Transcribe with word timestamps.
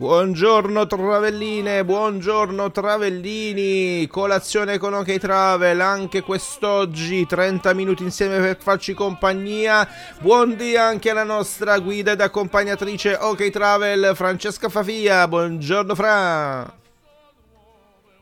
Buongiorno 0.00 0.86
travelline, 0.86 1.84
buongiorno 1.84 2.70
travellini, 2.70 4.06
colazione 4.06 4.78
con 4.78 4.94
OK 4.94 5.18
Travel 5.18 5.78
anche 5.78 6.22
quest'oggi, 6.22 7.26
30 7.26 7.74
minuti 7.74 8.02
insieme 8.02 8.38
per 8.38 8.56
farci 8.58 8.94
compagnia. 8.94 9.86
Buondì 10.20 10.74
anche 10.74 11.10
alla 11.10 11.24
nostra 11.24 11.78
guida 11.80 12.12
ed 12.12 12.22
accompagnatrice 12.22 13.14
OK 13.20 13.50
Travel 13.50 14.12
Francesca 14.14 14.70
Fafia, 14.70 15.28
buongiorno 15.28 15.94
Fra. 15.94 16.72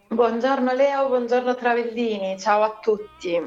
Buongiorno 0.08 0.72
Leo, 0.72 1.06
buongiorno 1.06 1.54
Travellini, 1.54 2.40
ciao 2.40 2.64
a 2.64 2.76
tutti. 2.82 3.40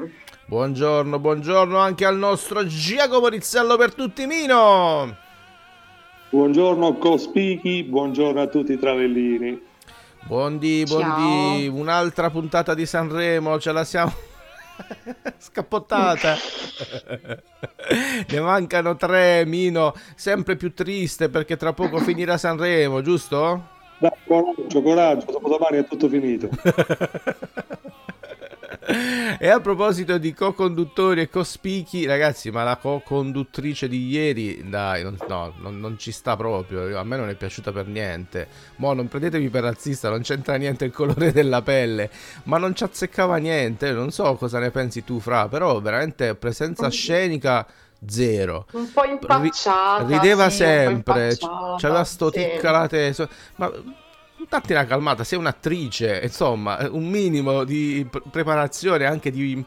Buongiorno, 0.46 1.18
buongiorno 1.18 1.76
anche 1.76 2.06
al 2.06 2.16
nostro 2.16 2.64
Giacomo 2.64 3.28
Rizzello 3.28 3.76
per 3.76 3.92
tutti 3.92 4.24
Mino. 4.24 5.21
Buongiorno 6.32 6.94
Cospichi, 6.94 7.82
buongiorno 7.82 8.40
a 8.40 8.46
tutti 8.46 8.72
i 8.72 8.78
travellini. 8.78 9.60
Buondì, 10.22 10.82
buondì, 10.86 11.68
un'altra 11.68 12.30
puntata 12.30 12.72
di 12.72 12.86
Sanremo, 12.86 13.60
ce 13.60 13.70
la 13.70 13.84
siamo 13.84 14.14
scappottata. 15.36 16.34
ne 18.30 18.40
mancano 18.40 18.96
tre, 18.96 19.44
Mino, 19.44 19.92
sempre 20.14 20.56
più 20.56 20.72
triste 20.72 21.28
perché 21.28 21.58
tra 21.58 21.74
poco 21.74 21.98
finirà 21.98 22.38
Sanremo, 22.38 23.02
giusto? 23.02 23.68
Dai, 23.98 24.10
coraggio, 24.26 24.80
coraggio, 24.80 25.32
dopo 25.32 25.50
domani 25.50 25.76
è 25.80 25.86
tutto 25.86 26.08
finito. 26.08 26.48
E 29.38 29.48
a 29.48 29.60
proposito 29.60 30.18
di 30.18 30.34
co-conduttori 30.34 31.20
e 31.20 31.28
co-spichi, 31.28 32.04
ragazzi, 32.04 32.50
ma 32.50 32.64
la 32.64 32.76
co-conduttrice 32.76 33.88
di 33.88 34.08
ieri, 34.08 34.68
dai, 34.68 35.02
non, 35.02 35.16
no, 35.28 35.52
non, 35.58 35.78
non, 35.78 35.98
ci 35.98 36.10
sta 36.10 36.36
proprio. 36.36 36.98
A 36.98 37.04
me 37.04 37.16
non 37.16 37.28
è 37.28 37.34
piaciuta 37.34 37.70
per 37.70 37.86
niente. 37.86 38.48
Mo, 38.76 38.92
non 38.92 39.08
prendetemi 39.08 39.48
per 39.48 39.62
razzista, 39.62 40.10
non 40.10 40.22
c'entra 40.22 40.56
niente 40.56 40.84
il 40.84 40.92
colore 40.92 41.32
della 41.32 41.62
pelle, 41.62 42.10
ma 42.44 42.58
non 42.58 42.74
ci 42.74 42.82
azzeccava 42.82 43.36
niente. 43.36 43.92
Non 43.92 44.10
so 44.10 44.34
cosa 44.34 44.58
ne 44.58 44.70
pensi 44.70 45.04
tu, 45.04 45.20
Fra, 45.20 45.48
però 45.48 45.80
veramente 45.80 46.34
presenza 46.34 46.88
scenica 46.90 47.66
zero. 48.06 48.66
Un 48.72 48.90
po' 48.92 49.04
impacciata. 49.04 50.06
Rideva 50.06 50.50
sì, 50.50 50.56
sempre, 50.56 51.36
c'aveva 51.78 52.04
sto 52.04 52.30
sì. 52.32 52.38
ticca 52.40 52.70
la 52.70 52.86
testa. 52.88 53.28
Ma 53.56 53.70
datti 54.48 54.72
una 54.72 54.84
calmata, 54.84 55.24
sei 55.24 55.38
un'attrice, 55.38 56.20
insomma, 56.22 56.88
un 56.90 57.08
minimo 57.08 57.64
di 57.64 58.06
pre- 58.10 58.22
preparazione, 58.30 59.04
anche 59.06 59.30
di, 59.30 59.64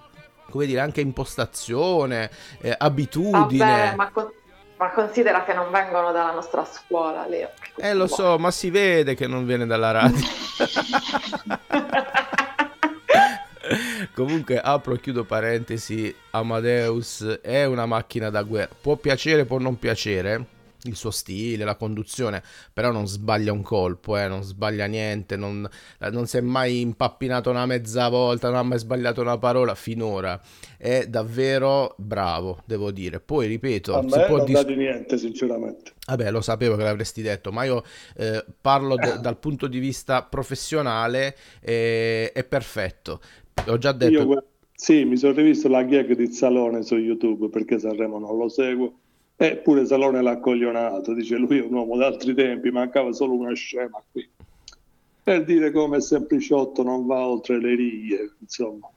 come 0.50 0.66
dire, 0.66 0.80
anche 0.80 1.02
impostazione, 1.02 2.30
eh, 2.62 2.76
abitudine. 2.78 3.66
Vabbè, 3.66 3.96
ma, 3.96 4.10
con- 4.12 4.32
ma 4.78 4.90
considera 4.92 5.44
che 5.44 5.54
non 5.54 5.72
vengono 5.72 6.12
dalla 6.12 6.32
nostra 6.32 6.66
scuola, 6.66 7.26
Leo. 7.28 7.52
Eh, 7.78 7.94
lo 7.94 8.08
so, 8.08 8.38
ma 8.38 8.52
si 8.52 8.70
vede 8.70 9.16
che 9.16 9.28
non 9.28 9.46
viene 9.46 9.66
dalla 9.66 9.92
radio. 9.92 10.24
Comunque 14.14 14.60
apro 14.60 14.94
e 14.94 15.00
chiudo 15.00 15.24
parentesi, 15.24 16.14
Amadeus 16.32 17.40
è 17.42 17.66
una 17.66 17.86
macchina 17.86 18.30
da 18.30 18.44
guerra, 18.44 18.74
può 18.80 18.96
piacere, 18.96 19.46
può 19.46 19.58
non 19.58 19.80
piacere, 19.80 20.46
il 20.86 20.96
suo 20.96 21.12
stile, 21.12 21.64
la 21.64 21.76
conduzione, 21.76 22.42
però 22.74 22.92
non 22.92 23.08
sbaglia 23.08 23.52
un 23.52 23.62
colpo, 23.62 24.18
eh, 24.18 24.28
non 24.28 24.44
sbaglia 24.44 24.86
niente, 24.86 25.36
non, 25.36 25.68
non 26.12 26.28
si 26.28 26.38
è 26.38 26.42
mai 26.42 26.82
impappinato 26.82 27.50
una 27.50 27.66
mezza 27.66 28.10
volta, 28.10 28.50
non 28.50 28.58
ha 28.58 28.64
mai 28.64 28.80
sbagliato 28.80 29.22
una 29.22 29.38
parola 29.38 29.76
finora. 29.76 30.40
È 30.78 31.08
davvero 31.08 31.96
bravo, 31.98 32.62
devo 32.66 32.92
dire. 32.92 33.20
Poi 33.20 33.48
ripeto, 33.48 33.98
A 33.98 34.02
si 34.02 34.18
me 34.18 34.26
può 34.26 34.38
non 34.38 34.46
dis- 34.46 34.66
di 34.66 34.76
niente, 34.76 35.18
sinceramente. 35.18 35.94
Vabbè, 36.08 36.30
lo 36.30 36.42
sapevo 36.42 36.76
che 36.76 36.84
l'avresti 36.84 37.22
detto, 37.22 37.52
ma 37.52 37.64
io 37.64 37.84
eh, 38.16 38.46
parlo 38.62 38.96
de- 38.96 39.20
dal 39.20 39.38
punto 39.38 39.68
di 39.68 39.80
vista 39.80 40.24
professionale, 40.24 41.36
eh, 41.62 42.32
è 42.32 42.44
perfetto. 42.44 43.20
Ho 43.68 43.78
già 43.78 43.92
detto... 43.92 44.12
Io, 44.12 44.44
sì, 44.74 45.06
mi 45.06 45.18
sono 45.18 45.34
rivisto 45.34 45.68
la 45.68 45.84
gag 45.84 46.14
di 46.16 46.28
Salone 46.32 46.84
su 46.84 46.96
YouTube 46.98 47.50
perché 47.50 47.80
Sanremo 47.80 48.20
non 48.20 48.38
lo 48.38 48.50
seguo. 48.50 49.00
Eppure 49.38 49.86
Salone 49.86 50.22
l'ha 50.22 50.40
coglionato, 50.40 51.14
dice 51.14 51.36
lui 51.36 51.58
è 51.58 51.62
un 51.62 51.74
uomo 51.74 51.98
d'altri 51.98 52.34
tempi, 52.34 52.72
mancava 52.72 53.12
solo 53.12 53.34
una 53.34 53.54
scema 53.54 54.02
qui. 54.12 54.28
Per 55.24 55.44
dire 55.44 55.72
come 55.72 56.00
sempliciotto 56.00 56.84
non 56.84 57.06
va 57.06 57.26
oltre 57.26 57.60
le 57.60 57.76
righe, 57.76 58.36
insomma. 58.40 58.90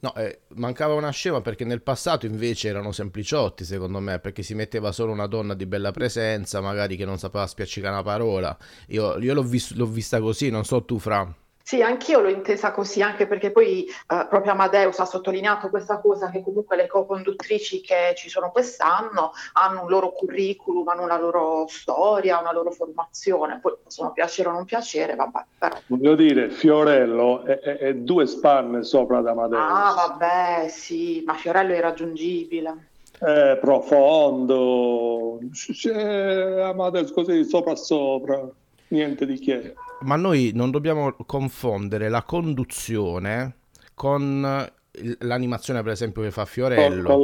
No, 0.00 0.14
eh, 0.16 0.40
mancava 0.56 0.92
una 0.92 1.10
scema 1.10 1.40
perché 1.40 1.64
nel 1.64 1.80
passato 1.80 2.26
invece 2.26 2.68
erano 2.68 2.92
sempliciotti, 2.92 3.64
secondo 3.64 4.00
me, 4.00 4.18
perché 4.18 4.42
si 4.42 4.54
metteva 4.54 4.92
solo 4.92 5.12
una 5.12 5.26
donna 5.26 5.54
di 5.54 5.64
bella 5.64 5.92
presenza, 5.92 6.60
magari 6.60 6.96
che 6.96 7.06
non 7.06 7.18
sapeva 7.18 7.46
spiaccicare 7.46 7.94
una 7.94 8.02
parola. 8.02 8.54
Io, 8.88 9.18
io 9.18 9.32
l'ho, 9.32 9.42
vis- 9.42 9.74
l'ho 9.74 9.86
vista 9.86 10.20
così, 10.20 10.50
non 10.50 10.64
so 10.64 10.84
tu, 10.84 10.98
Fra. 10.98 11.34
Sì, 11.66 11.80
anch'io 11.80 12.20
l'ho 12.20 12.28
intesa 12.28 12.72
così, 12.72 13.00
anche 13.00 13.26
perché 13.26 13.50
poi 13.50 13.86
eh, 13.86 14.26
proprio 14.28 14.52
Amadeus 14.52 14.98
ha 14.98 15.06
sottolineato 15.06 15.70
questa 15.70 15.98
cosa 15.98 16.28
che 16.28 16.42
comunque 16.42 16.76
le 16.76 16.86
co-conduttrici 16.86 17.80
che 17.80 18.12
ci 18.16 18.28
sono 18.28 18.50
quest'anno 18.50 19.32
hanno 19.54 19.80
un 19.84 19.88
loro 19.88 20.12
curriculum, 20.12 20.86
hanno 20.88 21.04
una 21.04 21.18
loro 21.18 21.64
storia, 21.66 22.38
una 22.38 22.52
loro 22.52 22.70
formazione, 22.70 23.60
poi 23.62 23.76
possono 23.82 24.12
piacere 24.12 24.50
o 24.50 24.52
non 24.52 24.66
piacere, 24.66 25.14
vabbè, 25.14 25.46
però. 25.56 25.78
Voglio 25.86 26.14
dire, 26.14 26.50
Fiorello 26.50 27.44
è, 27.44 27.58
è- 27.58 27.78
è 27.78 27.94
due 27.94 28.26
spanne 28.26 28.82
sopra 28.82 29.18
ad 29.18 29.26
Amadeus. 29.28 29.62
Ah, 29.66 29.94
vabbè, 30.08 30.68
sì, 30.68 31.22
ma 31.24 31.32
Fiorello 31.32 31.72
è 31.72 31.78
irraggiungibile. 31.78 32.90
È 33.18 33.56
profondo, 33.58 35.38
c'è 35.50 36.60
Amadeus 36.60 37.10
così 37.10 37.42
sopra 37.44 37.74
sopra, 37.74 38.46
niente 38.88 39.24
di 39.24 39.38
che. 39.38 39.74
Ma 40.04 40.16
noi 40.16 40.50
non 40.54 40.70
dobbiamo 40.70 41.14
confondere 41.26 42.08
la 42.08 42.22
conduzione 42.22 43.56
con 43.94 44.70
il- 44.92 45.16
l'animazione, 45.20 45.82
per 45.82 45.92
esempio, 45.92 46.22
che 46.22 46.30
fa 46.30 46.44
Fiorello. 46.44 47.20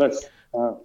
ah. 0.53 0.79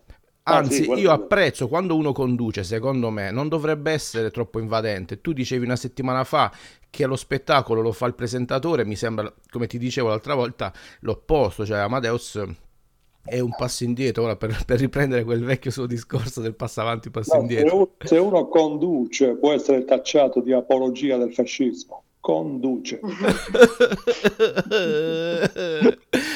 Ah, 0.48 0.58
Anzi, 0.58 0.84
io 1.00 1.10
apprezzo 1.12 1.68
quando 1.68 1.96
uno 1.96 2.12
conduce, 2.12 2.64
secondo 2.64 3.10
me, 3.10 3.32
non 3.32 3.48
dovrebbe 3.48 3.92
essere 3.92 4.30
troppo 4.30 4.60
invadente. 4.60 5.20
Tu 5.20 5.34
dicevi 5.34 5.66
una 5.66 5.76
settimana 5.76 6.24
fa 6.24 6.52
che 6.92 7.08
lo 7.08 7.16
spettacolo 7.16 7.82
lo 7.82 7.92
fa 7.92 8.06
il 8.06 8.14
presentatore, 8.14 8.86
mi 8.86 8.96
sembra, 8.96 9.32
come 9.50 9.66
ti 9.66 9.80
dicevo 9.80 10.10
l'altra 10.10 10.36
volta, 10.36 10.72
l'opposto, 11.00 11.66
cioè 11.66 11.80
Amadeus 11.80 12.40
è 13.26 13.40
un 13.40 13.56
passo 13.56 13.84
indietro, 13.84 14.24
ora 14.24 14.36
per, 14.36 14.64
per 14.66 14.80
riprendere 14.80 15.24
quel 15.24 15.44
vecchio 15.44 15.72
suo 15.72 15.88
discorso 15.88 16.42
del 16.42 16.54
passo 16.54 16.82
avanti, 16.82 17.10
passo 17.10 17.36
No, 17.36 17.42
indietro. 17.42 17.94
se 18.04 18.18
uno 18.18 18.48
conduce 18.48 19.36
può 19.36 19.52
essere 19.52 19.84
tacciato 19.84 20.42
di 20.42 20.54
apologia 20.54 21.18
del 21.18 21.34
fascismo, 21.34 22.04
conduce. 22.20 23.00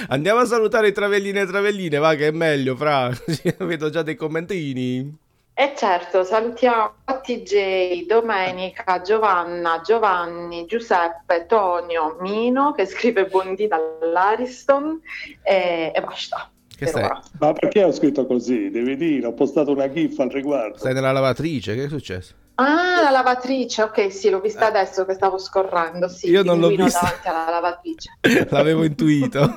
Andiamo 0.10 0.40
a 0.40 0.46
salutare 0.46 0.88
i 0.88 0.92
travellini 0.92 1.40
e 1.40 1.46
travelline, 1.46 2.00
va 2.00 2.16
che 2.16 2.28
è 2.28 2.32
meglio, 2.32 2.76
fra. 2.76 3.12
Vedo 3.60 3.90
già 3.92 4.02
dei 4.02 4.16
commentini. 4.16 5.16
E 5.54 5.74
certo, 5.76 6.24
salutiamo 6.24 6.94
TJ, 7.22 8.06
Domenica, 8.06 9.02
Giovanna, 9.02 9.82
Giovanni, 9.82 10.66
Giuseppe, 10.66 11.46
Tonio, 11.48 12.16
Mino 12.22 12.72
che 12.72 12.86
scrive 12.86 13.26
buondì 13.26 13.68
dall'Ariston 13.68 15.02
e, 15.44 15.92
e 15.94 16.02
basta. 16.02 16.50
Che 16.80 16.88
stai? 16.88 17.04
ora. 17.04 17.22
Ma 17.40 17.54
perché 17.54 17.84
ho 17.84 17.92
scritto 17.92 18.26
così? 18.26 18.70
Devi 18.70 18.96
dire, 18.96 19.28
ho 19.28 19.34
postato 19.34 19.72
una 19.72 19.90
gif 19.92 20.18
al 20.20 20.30
riguardo. 20.30 20.78
Stai 20.78 20.94
nella 20.94 21.12
lavatrice, 21.12 21.76
che 21.76 21.84
è 21.84 21.90
successo? 21.90 22.34
Ah, 22.62 23.04
la 23.04 23.10
lavatrice, 23.12 23.84
ok, 23.84 24.12
sì, 24.12 24.30
l'ho 24.30 24.42
vista 24.42 24.68
adesso 24.68 25.06
che 25.06 25.14
stavo 25.14 25.38
scorrendo, 25.38 26.10
sì, 26.10 26.28
Eh. 26.28 26.32
Io 26.32 26.44
non 26.44 26.60
l'ho 26.60 26.68
vista. 26.68 27.00
davanti 27.00 27.28
alla 27.30 27.50
lavatrice. 27.50 28.18
L'avevo 28.52 28.84
intuito. 28.84 29.54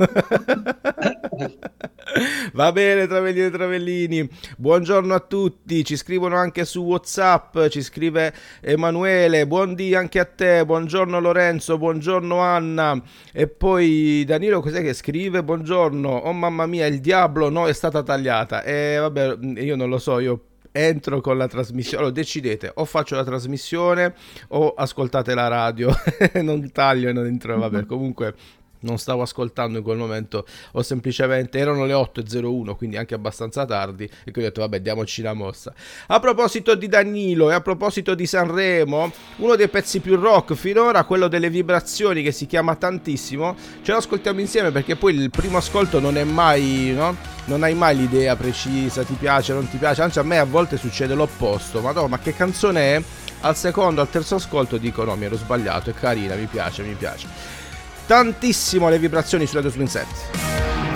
Va 2.52 2.70
bene, 2.70 3.08
travellini 3.08 3.46
e 3.46 3.50
travellini. 3.50 4.30
Buongiorno 4.56 5.14
a 5.14 5.18
tutti. 5.18 5.84
Ci 5.84 5.96
scrivono 5.96 6.36
anche 6.36 6.64
su 6.64 6.82
WhatsApp. 6.82 7.66
Ci 7.66 7.82
scrive 7.82 8.32
Emanuele. 8.60 9.48
Buondì 9.48 9.96
anche 9.96 10.20
a 10.20 10.24
te. 10.24 10.64
Buongiorno 10.64 11.18
Lorenzo. 11.18 11.78
Buongiorno 11.78 12.38
Anna. 12.38 13.02
E 13.32 13.48
poi 13.48 14.22
Danilo, 14.24 14.60
cos'è 14.60 14.80
che 14.80 14.92
scrive? 14.92 15.42
Buongiorno. 15.42 16.08
Oh 16.08 16.32
mamma 16.32 16.66
mia, 16.66 16.86
il 16.86 17.00
diavolo 17.00 17.48
no, 17.48 17.66
è 17.66 17.72
stata 17.72 18.02
tagliata. 18.04 18.62
E 18.62 18.98
vabbè, 18.98 19.38
io 19.60 19.74
non 19.74 19.88
lo 19.88 19.98
so. 19.98 20.20
Io 20.20 20.40
entro 20.72 21.20
con 21.20 21.36
la 21.36 21.46
trasmissione. 21.46 21.98
Allora, 21.98 22.14
decidete, 22.14 22.72
o 22.74 22.84
faccio 22.84 23.14
la 23.14 23.24
trasmissione 23.24 24.14
o 24.48 24.74
ascoltate 24.74 25.34
la 25.34 25.48
radio. 25.48 25.90
non 26.42 26.72
taglio 26.72 27.08
e 27.08 27.12
non 27.12 27.26
entro. 27.26 27.58
Vabbè, 27.58 27.84
comunque 27.86 28.34
non 28.82 28.98
stavo 28.98 29.22
ascoltando 29.22 29.78
in 29.78 29.84
quel 29.84 29.96
momento, 29.96 30.46
ho 30.72 30.82
semplicemente 30.82 31.58
erano 31.58 31.84
le 31.84 31.92
8.01, 31.92 32.76
quindi 32.76 32.96
anche 32.96 33.14
abbastanza 33.14 33.64
tardi, 33.64 34.04
e 34.04 34.30
quindi 34.30 34.40
ho 34.40 34.44
detto 34.44 34.60
vabbè, 34.60 34.80
diamoci 34.80 35.20
una 35.20 35.34
mossa. 35.34 35.72
A 36.08 36.20
proposito 36.20 36.74
di 36.74 36.88
Danilo 36.88 37.50
e 37.50 37.54
a 37.54 37.60
proposito 37.60 38.14
di 38.14 38.26
Sanremo, 38.26 39.12
uno 39.36 39.56
dei 39.56 39.68
pezzi 39.68 40.00
più 40.00 40.16
rock 40.16 40.54
finora, 40.54 41.04
quello 41.04 41.28
delle 41.28 41.50
vibrazioni 41.50 42.22
che 42.22 42.32
si 42.32 42.46
chiama 42.46 42.76
tantissimo, 42.76 43.56
ce 43.82 43.92
lo 43.92 43.98
ascoltiamo 43.98 44.40
insieme 44.40 44.70
perché 44.70 44.96
poi 44.96 45.14
il 45.14 45.30
primo 45.30 45.58
ascolto 45.58 46.00
non 46.00 46.16
è 46.16 46.24
mai, 46.24 46.92
no? 46.94 47.30
Non 47.44 47.64
hai 47.64 47.74
mai 47.74 47.96
l'idea 47.96 48.36
precisa, 48.36 49.02
ti 49.02 49.14
piace, 49.14 49.52
non 49.52 49.68
ti 49.68 49.76
piace, 49.76 50.02
anzi 50.02 50.20
a 50.20 50.22
me 50.22 50.38
a 50.38 50.44
volte 50.44 50.76
succede 50.76 51.14
l'opposto, 51.14 51.80
ma 51.80 51.90
no, 51.90 52.06
ma 52.06 52.18
che 52.18 52.34
canzone 52.34 52.96
è? 52.96 53.02
Al 53.40 53.56
secondo, 53.56 54.00
al 54.00 54.08
terzo 54.08 54.36
ascolto 54.36 54.76
dico 54.76 55.02
no, 55.02 55.16
mi 55.16 55.24
ero 55.24 55.36
sbagliato, 55.36 55.90
è 55.90 55.94
carina, 55.94 56.36
mi 56.36 56.46
piace, 56.46 56.84
mi 56.84 56.94
piace 56.94 57.61
tantissimo 58.06 58.88
le 58.88 58.98
vibrazioni 58.98 59.46
su 59.46 59.54
Radio 59.54 59.70
Swing 59.70 59.88
Set. 59.88 60.06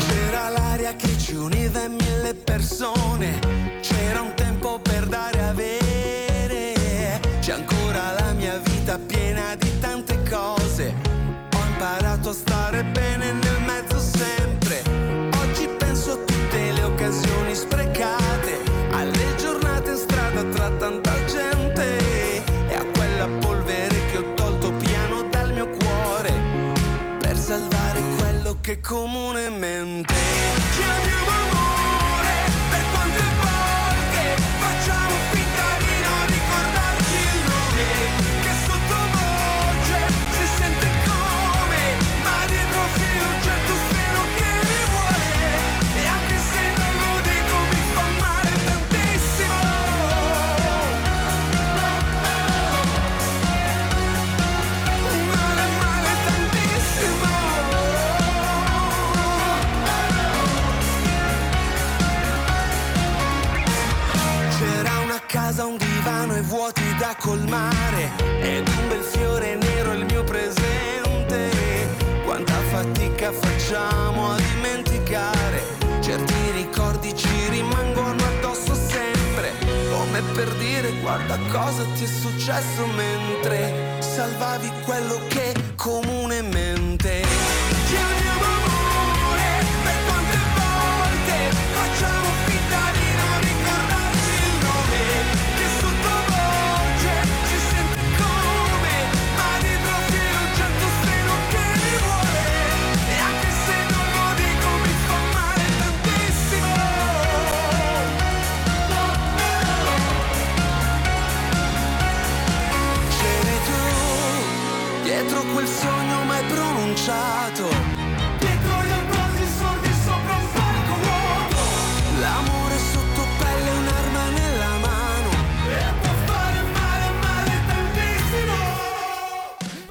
C'era 0.08 0.48
l'aria 0.48 0.94
che 0.94 1.16
ci 1.18 1.34
univa 1.34 1.84
in 1.84 1.94
mille 1.94 2.34
persone, 2.34 3.38
c'era 3.80 4.20
un 4.20 4.34
tempo 4.34 4.78
per 4.80 5.06
dare 5.06 5.38
e 5.38 5.42
avere, 5.42 7.20
c'è 7.40 7.52
ancora 7.52 8.12
la 8.18 8.32
mia 8.32 8.58
vita 8.58 8.98
piena 8.98 9.54
di 9.56 9.78
tante 9.78 10.22
cose, 10.28 10.94
ho 11.54 11.64
imparato 11.66 12.30
a 12.30 12.34
stare 12.34 12.84
bene 12.84 13.25
comunemente 28.86 30.15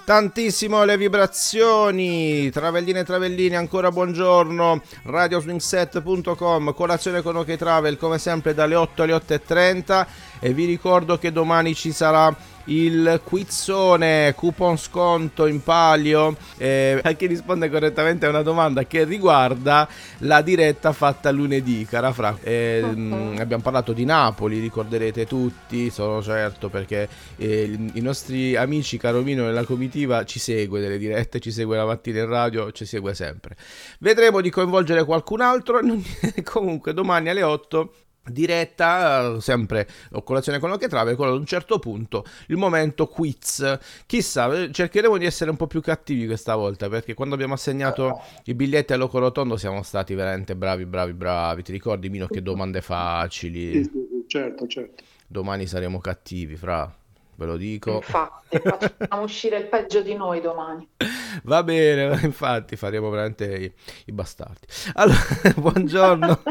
Tantissimo 0.05 0.83
le 0.83 0.97
vibrazioni, 0.97 2.51
travelline 2.51 2.99
e 2.99 3.03
travellini, 3.03 3.55
ancora 3.55 3.89
buongiorno, 3.89 4.79
radioswingset.com, 5.01 6.75
colazione 6.75 7.23
con 7.23 7.37
OK 7.37 7.55
Travel 7.55 7.97
come 7.97 8.19
sempre 8.19 8.53
dalle 8.53 8.75
8 8.75 9.01
alle 9.01 9.13
8.30 9.13 10.05
e 10.41 10.53
vi 10.53 10.65
ricordo 10.65 11.17
che 11.17 11.31
domani 11.31 11.73
ci 11.73 11.91
sarà 11.91 12.31
il 12.65 13.21
quizzone, 13.23 14.33
coupon 14.35 14.77
sconto 14.77 15.45
in 15.45 15.61
palio, 15.61 16.35
eh, 16.57 16.99
a 17.03 17.11
chi 17.13 17.27
risponde 17.27 17.69
correttamente 17.69 18.25
a 18.25 18.29
una 18.29 18.41
domanda 18.41 18.85
che 18.85 19.03
riguarda 19.03 19.87
la 20.19 20.41
diretta 20.41 20.93
fatta 20.93 21.31
lunedì, 21.31 21.85
cara 21.85 22.11
Fra. 22.11 22.37
Eh, 22.41 22.81
mh, 22.81 23.37
abbiamo 23.39 23.63
parlato 23.63 23.93
di 23.93 24.05
Napoli, 24.05 24.59
ricorderete 24.59 25.25
tutti, 25.25 25.89
sono 25.89 26.21
certo, 26.21 26.69
perché 26.69 27.07
eh, 27.37 27.77
i 27.93 28.01
nostri 28.01 28.55
amici 28.55 28.97
Caromino 28.97 29.47
e 29.47 29.51
la 29.51 29.63
comitiva 29.63 30.23
ci 30.25 30.39
segue 30.39 30.79
delle 30.79 30.97
dirette, 30.97 31.39
ci 31.39 31.51
segue 31.51 31.77
la 31.77 31.85
mattina 31.85 32.19
in 32.19 32.27
radio, 32.27 32.71
ci 32.71 32.85
segue 32.85 33.13
sempre. 33.13 33.55
Vedremo 33.99 34.41
di 34.41 34.49
coinvolgere 34.49 35.03
qualcun 35.03 35.41
altro, 35.41 35.79
comunque 36.43 36.93
domani 36.93 37.29
alle 37.29 37.43
8 37.43 37.93
diretta, 38.27 39.35
eh, 39.35 39.41
sempre 39.41 39.87
o 40.11 40.23
colazione 40.23 40.59
con 40.59 40.77
che 40.77 40.87
trave, 40.87 41.15
con 41.15 41.27
ad 41.27 41.35
un 41.35 41.45
certo 41.45 41.79
punto 41.79 42.25
il 42.47 42.57
momento 42.57 43.07
quiz. 43.07 43.77
Chissà, 44.05 44.51
eh, 44.53 44.71
cercheremo 44.71 45.17
di 45.17 45.25
essere 45.25 45.49
un 45.49 45.57
po' 45.57 45.67
più 45.67 45.81
cattivi 45.81 46.25
questa 46.25 46.55
volta, 46.55 46.89
perché 46.89 47.13
quando 47.13 47.35
abbiamo 47.35 47.53
assegnato 47.53 48.21
i 48.45 48.53
biglietti 48.53 48.93
a 48.93 48.97
Loco 48.97 49.19
Rotondo 49.19 49.57
siamo 49.57 49.83
stati 49.83 50.13
veramente 50.13 50.55
bravi, 50.55 50.85
bravi, 50.85 51.13
bravi. 51.13 51.63
Ti 51.63 51.71
ricordi 51.71 52.09
Mino 52.09 52.27
che 52.27 52.41
domande 52.41 52.81
facili? 52.81 53.83
sì, 53.83 53.83
sì, 53.83 54.25
certo, 54.27 54.67
certo. 54.67 55.03
Domani 55.27 55.65
saremo 55.65 55.99
cattivi, 55.99 56.55
fra. 56.55 56.93
Ve 57.37 57.45
lo 57.45 57.57
dico. 57.57 57.95
Infatti, 57.95 58.59
facciamo 58.59 59.23
uscire 59.23 59.57
il 59.57 59.67
peggio 59.67 60.01
di 60.01 60.15
noi 60.15 60.39
domani. 60.39 60.87
Va 61.43 61.63
bene, 61.63 62.19
infatti 62.23 62.75
faremo 62.75 63.09
veramente 63.09 63.55
i, 63.57 63.73
i 64.05 64.11
bastardi. 64.11 64.65
Allora, 64.93 65.19
buongiorno. 65.57 66.41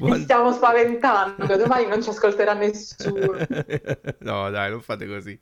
Mi 0.00 0.20
stiamo 0.20 0.52
spaventando, 0.52 1.56
domani 1.56 1.86
non 1.86 2.02
ci 2.02 2.10
ascolterà 2.10 2.54
nessuno. 2.54 3.36
no, 4.20 4.50
dai, 4.50 4.70
non 4.70 4.80
fate 4.80 5.06
così. 5.06 5.38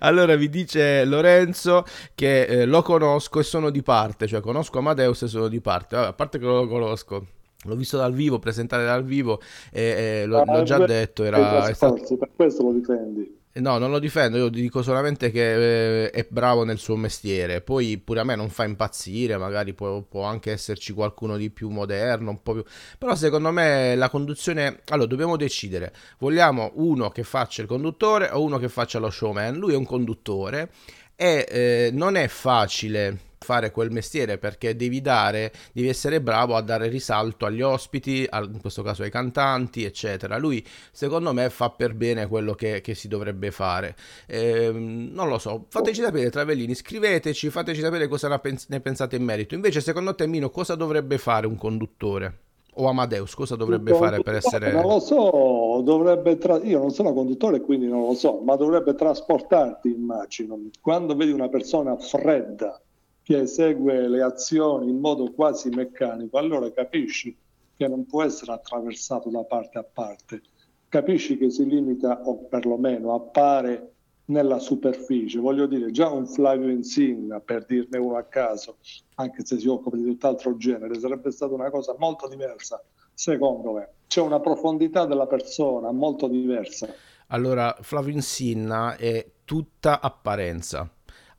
Allora 0.00 0.36
vi 0.36 0.48
dice 0.48 1.04
Lorenzo 1.04 1.84
che 2.14 2.42
eh, 2.42 2.66
lo 2.66 2.82
conosco 2.82 3.40
e 3.40 3.42
sono 3.42 3.70
di 3.70 3.82
parte, 3.82 4.26
cioè 4.26 4.40
conosco 4.40 4.78
Amadeus 4.78 5.22
e 5.22 5.28
sono 5.28 5.48
di 5.48 5.60
parte. 5.60 5.96
Vabbè, 5.96 6.08
a 6.08 6.12
parte 6.12 6.38
che 6.38 6.44
lo 6.44 6.66
conosco, 6.66 7.26
L'ho 7.66 7.74
visto 7.74 7.96
dal 7.96 8.12
vivo, 8.12 8.38
presentare 8.38 8.84
dal 8.84 9.02
vivo 9.02 9.40
e, 9.72 9.82
e 10.22 10.26
l'ho, 10.26 10.44
l'ho, 10.44 10.62
già 10.62 10.78
detto. 10.84 11.24
Era, 11.24 11.66
è 11.66 11.74
stato... 11.74 12.00
Per 12.16 12.30
questo 12.34 12.62
lo 12.62 12.72
difendi. 12.72 13.44
No, 13.58 13.78
non 13.78 13.90
lo 13.90 13.98
difendo, 13.98 14.36
io 14.36 14.48
dico 14.50 14.82
solamente 14.82 15.30
che 15.30 16.04
eh, 16.04 16.10
è 16.10 16.26
bravo 16.28 16.64
nel 16.64 16.76
suo 16.76 16.94
mestiere. 16.94 17.62
Poi 17.62 17.96
pure 17.96 18.20
a 18.20 18.24
me 18.24 18.34
non 18.34 18.50
fa 18.50 18.64
impazzire, 18.64 19.38
magari 19.38 19.72
può, 19.72 20.02
può, 20.02 20.24
anche 20.24 20.52
esserci 20.52 20.92
qualcuno 20.92 21.38
di 21.38 21.48
più 21.48 21.70
moderno, 21.70 22.30
un 22.30 22.42
po' 22.42 22.52
più. 22.52 22.64
Però 22.98 23.14
secondo 23.14 23.50
me 23.52 23.94
la 23.96 24.10
conduzione. 24.10 24.80
Allora, 24.88 25.08
dobbiamo 25.08 25.36
decidere: 25.38 25.94
vogliamo 26.18 26.72
uno 26.74 27.08
che 27.08 27.22
faccia 27.22 27.62
il 27.62 27.68
conduttore 27.68 28.28
o 28.30 28.42
uno 28.42 28.58
che 28.58 28.68
faccia 28.68 28.98
lo 28.98 29.08
showman? 29.08 29.56
Lui 29.56 29.72
è 29.72 29.76
un 29.76 29.86
conduttore 29.86 30.70
e 31.16 31.46
eh, 31.48 31.90
non 31.92 32.16
è 32.16 32.28
facile 32.28 33.18
fare 33.38 33.70
quel 33.70 33.90
mestiere 33.92 34.38
perché 34.38 34.74
devi 34.74 35.00
dare, 35.00 35.52
devi 35.72 35.88
essere 35.88 36.20
bravo 36.20 36.56
a 36.56 36.62
dare 36.62 36.88
risalto 36.88 37.46
agli 37.46 37.62
ospiti, 37.62 38.28
in 38.30 38.58
questo 38.60 38.82
caso 38.82 39.02
ai 39.04 39.10
cantanti, 39.10 39.84
eccetera. 39.84 40.36
Lui, 40.36 40.64
secondo 40.90 41.32
me, 41.32 41.48
fa 41.50 41.70
per 41.70 41.94
bene 41.94 42.26
quello 42.26 42.54
che, 42.54 42.80
che 42.80 42.94
si 42.94 43.08
dovrebbe 43.08 43.50
fare. 43.50 43.94
Eh, 44.26 44.70
non 44.72 45.28
lo 45.28 45.38
so, 45.38 45.66
fateci 45.68 46.00
sapere, 46.02 46.30
Travellini, 46.30 46.74
scriveteci, 46.74 47.50
fateci 47.50 47.80
sapere 47.80 48.08
cosa 48.08 48.28
ne 48.68 48.80
pensate 48.80 49.16
in 49.16 49.22
merito. 49.22 49.54
Invece, 49.54 49.80
secondo 49.80 50.14
te, 50.14 50.26
Mino, 50.26 50.50
cosa 50.50 50.74
dovrebbe 50.74 51.18
fare 51.18 51.46
un 51.46 51.56
conduttore? 51.56 52.45
O 52.78 52.88
Amadeus, 52.88 53.34
cosa 53.34 53.56
dovrebbe 53.56 53.94
fare 53.94 54.20
per 54.20 54.34
essere... 54.34 54.70
Non 54.72 54.86
lo 54.86 55.00
so, 55.00 55.80
dovrebbe... 55.82 56.36
Tra... 56.36 56.58
Io 56.62 56.78
non 56.78 56.90
sono 56.90 57.14
conduttore, 57.14 57.60
quindi 57.60 57.86
non 57.86 58.02
lo 58.02 58.14
so, 58.14 58.40
ma 58.44 58.54
dovrebbe 58.56 58.94
trasportarti, 58.94 59.88
immagino. 59.88 60.58
Quando 60.80 61.16
vedi 61.16 61.32
una 61.32 61.48
persona 61.48 61.96
fredda, 61.96 62.78
che 63.22 63.40
esegue 63.40 64.08
le 64.08 64.22
azioni 64.22 64.90
in 64.90 65.00
modo 65.00 65.32
quasi 65.32 65.70
meccanico, 65.70 66.36
allora 66.36 66.70
capisci 66.70 67.34
che 67.76 67.88
non 67.88 68.04
può 68.04 68.22
essere 68.22 68.52
attraversato 68.52 69.30
da 69.30 69.42
parte 69.42 69.78
a 69.78 69.84
parte, 69.90 70.42
capisci 70.88 71.36
che 71.36 71.50
si 71.50 71.66
limita, 71.66 72.20
o 72.24 72.44
perlomeno 72.44 73.14
appare 73.14 73.94
nella 74.26 74.58
superficie. 74.58 75.38
Voglio 75.38 75.66
dire, 75.66 75.90
già 75.90 76.08
un 76.08 76.26
Flavio 76.26 76.68
Insigna, 76.68 77.40
per 77.40 77.64
dirne 77.64 77.98
uno 77.98 78.16
a 78.16 78.24
caso, 78.24 78.78
anche 79.16 79.44
se 79.44 79.58
si 79.58 79.68
occupa 79.68 79.96
di 79.96 80.04
tutt'altro 80.04 80.56
genere, 80.56 80.98
sarebbe 80.98 81.30
stata 81.30 81.54
una 81.54 81.70
cosa 81.70 81.94
molto 81.98 82.28
diversa, 82.28 82.82
secondo 83.12 83.72
me. 83.72 83.88
C'è 84.06 84.20
una 84.20 84.40
profondità 84.40 85.04
della 85.06 85.26
persona 85.26 85.90
molto 85.90 86.28
diversa. 86.28 86.88
Allora, 87.28 87.76
Flavio 87.80 88.12
Insinna 88.12 88.96
è 88.96 89.26
tutta 89.44 90.00
apparenza 90.00 90.88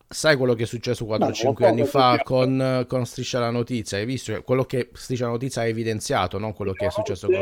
Sai 0.10 0.38
quello 0.38 0.54
che 0.54 0.64
è 0.64 0.66
successo 0.66 1.06
4-5 1.06 1.66
anni 1.66 1.84
fa 1.84 2.22
con, 2.24 2.86
con, 2.88 3.06
Striscia 3.06 3.40
la 3.40 3.50
Notizia? 3.50 3.98
Hai 3.98 4.06
visto? 4.06 4.42
Quello 4.42 4.64
che 4.64 4.90
Striscia 4.94 5.26
la 5.26 5.32
Notizia 5.32 5.64
ha 5.64 5.66
evidenziato, 5.66 6.38
non 6.38 6.54
quello 6.54 6.72
che 6.72 6.86
è 6.86 6.90
successo 6.90 7.28
con... 7.28 7.36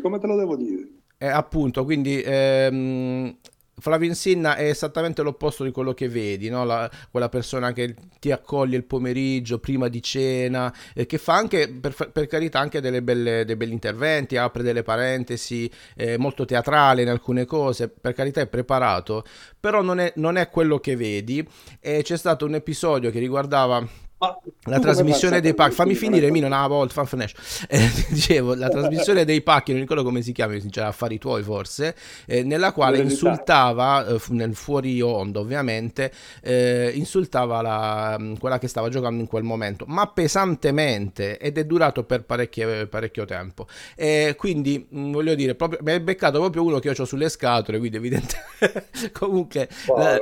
Come 0.00 0.18
te 0.20 0.26
lo 0.28 0.36
devo 0.36 0.56
dire? 0.56 0.88
Eh, 1.18 1.26
appunto, 1.26 1.82
quindi 1.84 2.22
ehm, 2.24 3.36
Flavio 3.78 4.08
Insinna 4.08 4.56
è 4.56 4.68
esattamente 4.70 5.20
l'opposto 5.20 5.62
di 5.62 5.70
quello 5.70 5.92
che 5.92 6.08
vedi, 6.08 6.48
no? 6.48 6.64
La, 6.64 6.90
quella 7.10 7.28
persona 7.28 7.72
che 7.72 7.94
ti 8.18 8.32
accoglie 8.32 8.76
il 8.76 8.84
pomeriggio 8.84 9.58
prima 9.58 9.88
di 9.88 10.02
cena, 10.02 10.74
eh, 10.94 11.04
che 11.04 11.18
fa 11.18 11.34
anche, 11.34 11.68
per, 11.68 11.94
per 12.10 12.26
carità, 12.26 12.58
anche 12.58 12.80
belle, 13.02 13.44
dei 13.44 13.54
belli 13.54 13.72
interventi, 13.72 14.38
apre 14.38 14.62
delle 14.62 14.82
parentesi, 14.82 15.70
è 15.94 16.16
molto 16.16 16.46
teatrale 16.46 17.02
in 17.02 17.10
alcune 17.10 17.44
cose, 17.44 17.88
per 17.88 18.14
carità 18.14 18.40
è 18.40 18.46
preparato, 18.46 19.24
però 19.60 19.82
non 19.82 20.00
è, 20.00 20.10
non 20.16 20.38
è 20.38 20.48
quello 20.48 20.78
che 20.78 20.96
vedi. 20.96 21.46
E 21.78 22.02
c'è 22.02 22.16
stato 22.16 22.46
un 22.46 22.54
episodio 22.54 23.10
che 23.10 23.18
riguardava 23.18 23.86
la 24.18 24.78
trasmissione 24.78 25.40
dei 25.40 25.52
pacchi, 25.52 25.74
fammi 25.74 25.94
finire 25.94 26.30
Mino 26.30 26.46
una 26.46 26.66
volta, 26.66 27.04
fan 27.04 27.20
eh, 27.68 27.90
dicevo, 28.08 28.54
la 28.54 28.70
trasmissione 28.70 29.26
dei 29.26 29.42
pacchi, 29.42 29.72
non 29.72 29.82
ricordo 29.82 30.02
come 30.02 30.22
si 30.22 30.32
chiama, 30.32 30.58
cioè 30.70 30.84
affari 30.84 31.18
tuoi 31.18 31.42
forse, 31.42 31.94
eh, 32.24 32.42
nella 32.42 32.72
quale 32.72 32.98
insultava, 32.98 34.06
eh, 34.06 34.18
nel 34.28 34.54
fuori 34.54 35.02
onda 35.02 35.40
ovviamente, 35.40 36.10
eh, 36.40 36.92
insultava 36.94 37.60
la, 37.60 38.16
mm, 38.18 38.34
quella 38.36 38.58
che 38.58 38.68
stava 38.68 38.88
giocando 38.88 39.20
in 39.20 39.28
quel 39.28 39.42
momento, 39.42 39.84
ma 39.86 40.06
pesantemente 40.06 41.36
ed 41.38 41.58
è 41.58 41.64
durato 41.66 42.04
per 42.04 42.24
parecchio, 42.24 42.86
parecchio 42.88 43.26
tempo. 43.26 43.66
E 43.94 44.34
quindi 44.38 44.88
mm, 44.94 45.12
voglio 45.12 45.34
dire, 45.34 45.54
proprio, 45.54 45.80
mi 45.82 45.92
è 45.92 46.00
beccato 46.00 46.38
proprio 46.38 46.64
uno 46.64 46.78
che 46.78 46.88
io 46.88 46.94
ho 46.96 47.04
sulle 47.04 47.28
scatole, 47.28 47.78
quindi 47.78 47.98
evidentemente 47.98 49.12
comunque... 49.12 49.68
La, 49.94 50.18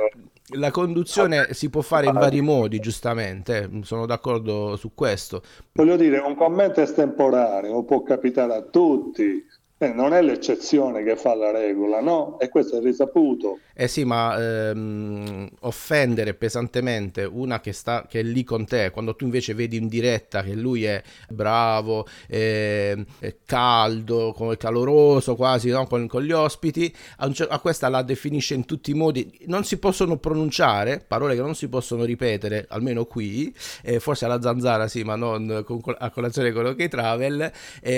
la 0.53 0.69
conduzione 0.69 1.53
si 1.53 1.69
può 1.69 1.81
fare 1.81 2.05
in 2.07 2.13
vari 2.13 2.41
modi, 2.41 2.79
giustamente, 2.79 3.69
eh, 3.71 3.83
sono 3.83 4.05
d'accordo 4.05 4.75
su 4.75 4.93
questo. 4.93 5.41
Voglio 5.73 5.95
dire, 5.95 6.19
un 6.19 6.35
commento 6.35 6.81
estemporaneo 6.81 7.83
può 7.83 8.03
capitare 8.03 8.53
a 8.53 8.61
tutti, 8.61 9.43
eh, 9.77 9.91
non 9.91 10.13
è 10.13 10.21
l'eccezione 10.21 11.03
che 11.03 11.17
fa 11.17 11.35
la 11.35 11.51
regola, 11.51 11.99
no? 11.99 12.39
E 12.39 12.47
questo 12.47 12.77
è 12.77 12.81
risaputo. 12.81 13.59
Eh 13.73 13.89
sì, 13.89 14.05
ma 14.05 14.69
ehm, 14.69 15.49
offendere 15.61 16.33
pesantemente 16.33 17.25
una 17.25 17.59
che, 17.59 17.73
sta, 17.73 18.05
che 18.07 18.21
è 18.21 18.23
lì 18.23 18.45
con 18.45 18.65
te, 18.65 18.89
quando 18.91 19.17
tu 19.17 19.25
invece 19.25 19.53
vedi 19.53 19.75
in 19.75 19.89
diretta 19.89 20.43
che 20.43 20.53
lui 20.53 20.85
è 20.85 21.03
bravo, 21.27 22.07
è, 22.25 22.95
è 23.19 23.35
caldo, 23.45 24.33
caloroso 24.57 25.35
quasi 25.35 25.71
no? 25.71 25.85
con, 25.87 26.07
con, 26.07 26.23
gli 26.23 26.31
ospiti, 26.31 26.95
a, 27.17 27.25
un, 27.25 27.33
a, 27.49 27.59
questa 27.59 27.89
la 27.89 28.01
definisce 28.01 28.53
in 28.53 28.63
tutti 28.63 28.91
i 28.91 28.93
modi. 28.93 29.39
Non 29.47 29.65
si 29.65 29.77
possono 29.77 30.15
pronunciare, 30.15 31.03
parole 31.05 31.35
che 31.35 31.41
non 31.41 31.53
si 31.53 31.67
possono 31.67 32.05
ripetere, 32.05 32.65
almeno 32.69 33.03
qui, 33.03 33.53
eh, 33.83 33.99
forse 33.99 34.23
alla 34.23 34.41
zanzara 34.41 34.87
sì, 34.87 35.03
ma 35.03 35.17
non 35.17 35.63
con, 35.65 35.81
a 35.97 36.09
colazione 36.11 36.53
con 36.53 36.65
OK 36.65 36.87
Travel. 36.87 37.51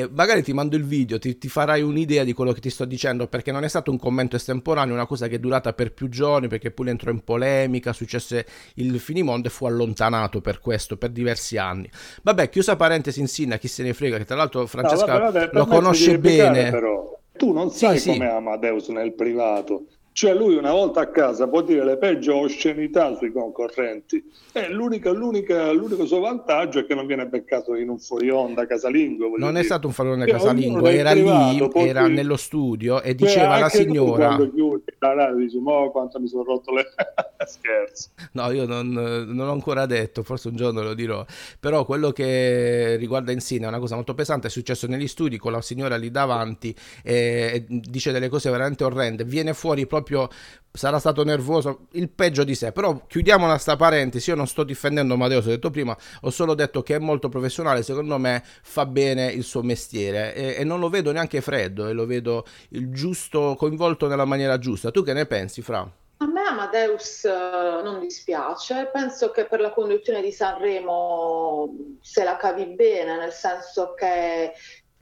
Magari 0.10 0.42
ti 0.42 0.54
mando 0.54 0.76
il 0.76 0.84
video, 0.84 1.20
ti, 1.20 1.38
ti 1.38 1.48
farai 1.68 1.82
un'idea 1.82 2.24
di 2.24 2.32
quello 2.32 2.54
che 2.54 2.62
ti 2.62 2.70
sto 2.70 2.86
dicendo, 2.86 3.28
perché 3.28 3.52
non 3.52 3.66
è 3.66 3.68
stato 3.68 3.92
un 3.92 4.00
commento 4.00 4.38
estemporaneo, 4.38 4.94
una 4.94 5.06
cosa 5.06 5.28
che 5.28 5.36
è 5.36 5.40
durata 5.40 5.74
per 5.74 5.92
più 5.92 6.08
giorni 6.08 6.48
perché 6.48 6.72
poi 6.72 6.88
entrò 6.88 7.12
in 7.12 7.24
polemica, 7.26 7.92
successe 7.92 8.46
il 8.76 8.98
finimondo 9.00 9.50
e 9.50 9.52
fu 9.52 9.66
allontanato 9.66 10.40
per 10.40 10.62
questo 10.62 10.96
per 10.96 11.10
diversi 11.10 11.58
anni. 11.58 11.90
Vabbè, 12.22 12.50
chiusa 12.50 12.78
parentesi 12.78 13.20
in 13.20 13.28
Sinna, 13.28 13.58
chi 13.58 13.68
se 13.68 13.84
ne 13.84 13.94
frega, 13.94 14.18
che 14.18 14.24
tra 14.24 14.38
l'altro 14.38 14.66
Francesca 14.66 15.12
no, 15.12 15.20
vabbè, 15.20 15.40
vabbè, 15.40 15.50
lo 15.52 15.66
conosce 15.66 16.18
bene. 16.18 16.70
Però. 16.72 17.20
Tu 17.36 17.52
non 17.52 17.70
sai 17.70 18.00
sì, 18.00 18.12
come 18.12 18.28
sì. 18.28 18.36
Amadeus 18.36 18.88
nel 18.88 19.14
privato 19.14 19.84
cioè 20.18 20.34
lui 20.34 20.56
una 20.56 20.72
volta 20.72 21.02
a 21.02 21.12
casa 21.12 21.48
può 21.48 21.62
dire 21.62 21.86
le 21.86 21.96
peggio 21.98 22.38
oscenità 22.38 23.16
sui 23.16 23.32
concorrenti. 23.32 24.28
E 24.52 24.68
l'unico, 24.68 25.14
l'unico 25.14 26.08
suo 26.08 26.20
vantaggio 26.22 26.80
è 26.80 26.88
che 26.88 26.96
non 26.96 27.06
viene 27.06 27.28
beccato 27.28 27.76
in 27.76 27.88
un 27.88 28.00
fuori 28.00 28.32
onda 28.32 28.66
casalingo. 28.66 29.28
Non 29.38 29.50
dire. 29.50 29.60
è 29.60 29.64
stato 29.64 29.86
un 29.86 29.94
fuori 29.94 30.10
onda 30.10 30.26
casalingo, 30.26 30.88
era 30.88 31.12
lì, 31.12 31.28
era 31.28 32.02
dire... 32.02 32.08
nello 32.08 32.36
studio 32.36 33.00
e 33.04 33.10
cioè, 33.10 33.14
diceva 33.14 33.54
alla 33.54 33.70
signora... 33.70 34.36
Chiudi 34.38 34.86
la 34.98 35.14
radio 35.14 35.62
oh, 35.64 35.92
quanto 35.92 36.20
mi 36.20 36.28
sono 36.28 36.44
rotto 36.44 36.74
le... 36.74 36.86
Scherzo. 37.46 38.10
No, 38.32 38.52
io 38.52 38.66
non, 38.66 38.90
non, 38.90 39.48
ho 39.48 39.52
ancora 39.52 39.86
detto, 39.86 40.24
forse 40.24 40.48
un 40.48 40.56
giorno 40.56 40.82
lo 40.82 40.96
dirò. 40.96 41.24
Però 41.60 41.86
quello 41.86 42.12
che 42.12 42.96
riguarda 42.96 43.32
Insina 43.32 43.66
è 43.66 43.70
una 43.70 43.78
cosa 43.78 43.94
molto 43.94 44.16
pesante, 44.16 44.48
è 44.48 44.50
successo 44.50 44.88
negli 44.88 45.08
studi 45.08 45.38
con 45.38 45.52
la 45.52 45.62
signora 45.62 45.96
lì 45.96 46.10
davanti 46.10 46.76
e 47.04 47.66
dice 47.68 48.12
delle 48.12 48.30
cose 48.30 48.50
veramente 48.50 48.84
orrende. 48.84 49.24
Viene 49.24 49.54
fuori 49.54 49.86
proprio 49.86 50.07
proprio 50.08 50.30
sarà 50.72 51.00
stato 51.00 51.24
nervoso, 51.24 51.88
il 51.92 52.10
peggio 52.10 52.44
di 52.44 52.56
sé. 52.56 52.72
Però 52.72 53.06
chiudiamo 53.08 53.48
questa 53.48 53.76
parentesi, 53.76 54.30
io 54.30 54.36
non 54.36 54.48
sto 54.48 54.64
difendendo 54.64 55.18
Matteo, 55.18 55.40
ho 55.40 55.42
detto 55.42 55.70
prima, 55.72 55.98
ho 56.22 56.30
solo 56.30 56.54
detto 56.54 56.84
che 56.84 56.96
è 56.96 57.00
molto 57.00 57.30
professionale, 57.30 57.84
secondo 57.84 58.18
me 58.18 58.44
fa 58.62 58.86
bene 58.86 59.28
il 59.28 59.44
suo 59.44 59.62
mestiere 59.64 60.34
e, 60.34 60.56
e 60.60 60.64
non 60.64 60.80
lo 60.80 60.90
vedo 60.90 61.12
neanche 61.12 61.42
freddo 61.42 61.88
e 61.88 61.94
lo 61.94 62.06
vedo 62.06 62.46
il 62.70 62.92
giusto, 62.92 63.56
coinvolto 63.58 64.08
nella 64.08 64.26
maniera 64.26 64.58
giusta. 64.58 64.92
Tu 64.92 65.04
che 65.04 65.14
ne 65.14 65.26
pensi, 65.26 65.62
Fra? 65.62 65.90
A 66.20 66.26
me 66.26 66.42
Amadeus 66.42 67.24
uh, 67.26 67.84
non 67.84 68.00
dispiace, 68.00 68.90
penso 68.92 69.30
che 69.30 69.46
per 69.46 69.60
la 69.60 69.70
conduzione 69.70 70.22
di 70.22 70.32
Sanremo 70.32 71.76
se 72.02 72.24
la 72.24 72.38
cavi 72.38 72.66
bene, 72.74 73.18
nel 73.18 73.32
senso 73.32 73.94
che 73.94 74.52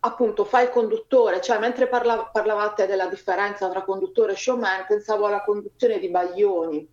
appunto 0.06 0.46
fa 0.46 0.62
il 0.62 0.70
conduttore, 0.70 1.42
cioè 1.42 1.58
mentre 1.58 1.88
parla- 1.88 2.30
parlavate 2.32 2.86
della 2.86 3.08
differenza 3.08 3.70
tra 3.70 3.82
conduttore 3.82 4.34
e 4.34 4.36
showman, 4.36 4.86
pensavo 4.88 5.26
alla 5.26 5.44
conduzione 5.44 6.00
di 6.00 6.10
Baglioni, 6.10 6.88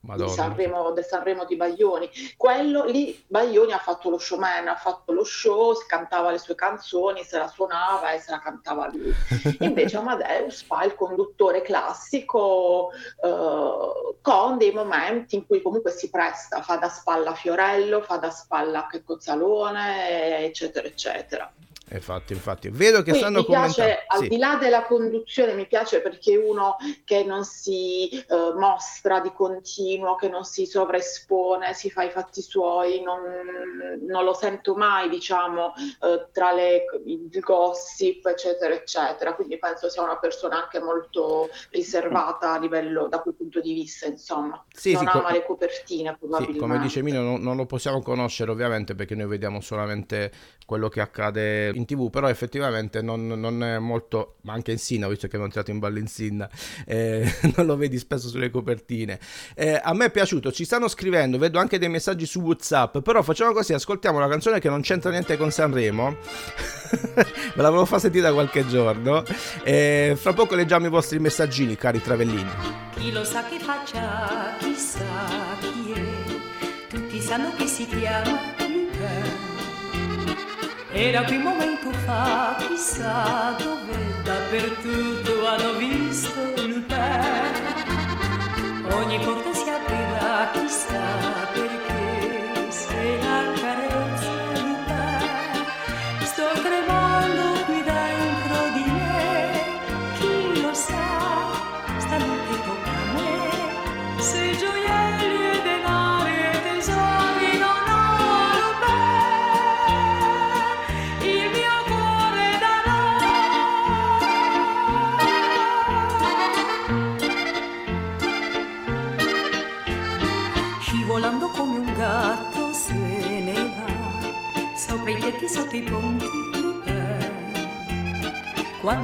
di 0.00 0.28
Sanremo, 0.28 0.90
del 0.90 1.04
Sanremo 1.04 1.44
di 1.44 1.56
Baglioni. 1.56 2.10
Quello 2.36 2.84
lì, 2.84 3.24
Baglioni 3.26 3.72
ha 3.72 3.78
fatto 3.78 4.10
lo 4.10 4.18
showman, 4.18 4.66
ha 4.66 4.74
fatto 4.74 5.12
lo 5.12 5.22
show, 5.22 5.74
cantava 5.86 6.32
le 6.32 6.38
sue 6.38 6.56
canzoni, 6.56 7.22
se 7.22 7.38
la 7.38 7.48
suonava 7.48 8.10
e 8.10 8.18
se 8.18 8.32
la 8.32 8.40
cantava 8.40 8.90
lui. 8.92 9.14
Invece 9.60 9.96
Amadeus 9.96 10.64
fa 10.64 10.82
il 10.82 10.94
conduttore 10.96 11.62
classico 11.62 12.90
eh, 13.22 14.16
con 14.20 14.58
dei 14.58 14.72
momenti 14.72 15.36
in 15.36 15.46
cui 15.46 15.62
comunque 15.62 15.92
si 15.92 16.10
presta, 16.10 16.62
fa 16.62 16.76
da 16.76 16.88
spalla 16.88 17.30
a 17.30 17.34
Fiorello, 17.34 18.02
fa 18.02 18.16
da 18.16 18.30
spalla 18.30 18.80
a 18.80 18.86
Checco 18.88 19.20
Zalone, 19.20 20.44
eccetera, 20.44 20.86
eccetera. 20.88 21.50
Infatti, 21.90 22.32
infatti, 22.32 22.70
vedo 22.70 23.02
che 23.02 23.10
Poi 23.10 23.20
stanno 23.20 23.38
mi 23.40 23.44
piace, 23.44 23.74
commentando. 23.82 24.04
al 24.08 24.18
Sì. 24.20 24.28
di 24.28 24.36
là 24.38 24.56
della 24.56 24.82
conduzione, 24.84 25.52
mi 25.54 25.66
piace 25.66 26.00
perché 26.00 26.34
uno 26.36 26.76
che 27.04 27.24
non 27.24 27.44
si 27.44 28.08
eh, 28.08 28.24
mostra 28.56 29.20
di 29.20 29.30
continuo, 29.32 30.16
che 30.16 30.28
non 30.28 30.44
si 30.44 30.64
sovraespone, 30.66 31.74
si 31.74 31.90
fa 31.90 32.02
i 32.04 32.10
fatti 32.10 32.40
suoi, 32.40 33.02
non, 33.02 33.20
non 34.00 34.24
lo 34.24 34.32
sento 34.32 34.74
mai, 34.74 35.08
diciamo, 35.10 35.74
eh, 35.76 36.26
tra 36.32 36.52
le, 36.52 36.84
il 37.04 37.28
gossip, 37.40 38.26
eccetera, 38.26 38.74
eccetera. 38.74 39.34
Quindi 39.34 39.58
penso 39.58 39.88
sia 39.90 40.02
una 40.02 40.16
persona 40.18 40.62
anche 40.62 40.80
molto 40.80 41.48
riservata 41.70 42.52
a 42.54 42.58
livello, 42.58 43.08
da 43.08 43.20
quel 43.20 43.34
punto 43.34 43.60
di 43.60 43.72
vista, 43.74 44.06
insomma. 44.06 44.64
Sì, 44.74 44.92
non 44.94 45.06
sì, 45.06 45.16
ama 45.18 45.30
le 45.32 45.44
copertine, 45.44 46.10
Sì, 46.12 46.16
probabilmente. 46.18 46.58
come 46.58 46.78
dice 46.80 47.02
Mino, 47.02 47.20
non, 47.20 47.42
non 47.42 47.56
lo 47.56 47.66
possiamo 47.66 48.00
conoscere 48.02 48.50
ovviamente 48.50 48.94
perché 48.94 49.14
noi 49.14 49.26
vediamo 49.26 49.60
solamente 49.60 50.32
quello 50.66 50.88
che 50.88 51.00
accade 51.02 51.72
in 51.74 51.84
tv, 51.84 52.10
però 52.10 52.28
effettivamente 52.28 53.02
non, 53.02 53.26
non 53.26 53.62
è 53.62 53.78
molto, 53.78 54.36
ma 54.42 54.52
anche 54.52 54.72
in 54.72 54.78
Sinna, 54.78 55.08
visto 55.08 55.26
che 55.26 55.36
abbiamo 55.36 55.48
tirato 55.52 55.70
in 55.70 55.78
ballo 55.78 55.98
in 55.98 56.06
Sinna, 56.06 56.48
eh, 56.86 57.30
non 57.56 57.66
lo 57.66 57.76
vedi 57.76 57.98
spesso 57.98 58.28
sulle 58.28 58.50
copertine. 58.50 59.18
Eh, 59.54 59.80
a 59.82 59.92
me 59.94 60.06
è 60.06 60.10
piaciuto, 60.10 60.52
ci 60.52 60.64
stanno 60.64 60.88
scrivendo, 60.88 61.38
vedo 61.38 61.58
anche 61.58 61.78
dei 61.78 61.88
messaggi 61.88 62.26
su 62.26 62.40
Whatsapp, 62.40 62.98
però 62.98 63.22
facciamo 63.22 63.52
così, 63.52 63.72
ascoltiamo 63.72 64.18
una 64.18 64.28
canzone 64.28 64.60
che 64.60 64.68
non 64.68 64.80
c'entra 64.80 65.10
niente 65.10 65.36
con 65.36 65.50
Sanremo, 65.50 66.10
me 67.14 67.62
l'avevo 67.62 67.84
fa 67.84 67.98
sentire 67.98 68.24
da 68.24 68.32
qualche 68.32 68.66
giorno, 68.66 69.22
e 69.62 70.16
fra 70.16 70.32
poco 70.32 70.54
leggiamo 70.54 70.86
i 70.86 70.90
vostri 70.90 71.18
messaggini, 71.18 71.76
cari 71.76 72.00
travellini. 72.00 72.50
Chi 72.96 73.12
lo 73.12 73.24
sa 73.24 73.44
che 73.44 73.58
faccia, 73.58 74.56
chissà 74.58 75.04
chi 75.60 75.92
è. 75.92 76.88
Tutti 76.88 77.20
sanno 77.20 77.52
che 77.56 77.66
si 77.66 77.86
chiama. 77.86 78.53
Era 80.96 81.24
qui 81.24 81.34
un 81.34 81.42
momento 81.42 81.90
fa, 82.06 82.54
chissà 82.56 83.56
dove, 83.58 84.22
dappertutto 84.22 85.44
hanno 85.44 85.72
visto 85.72 86.40
Lupin. 86.54 87.52
Ogni 88.92 89.18
porta 89.18 89.52
si 89.52 89.68
aprirà, 89.70 90.50
chissà 90.52 91.23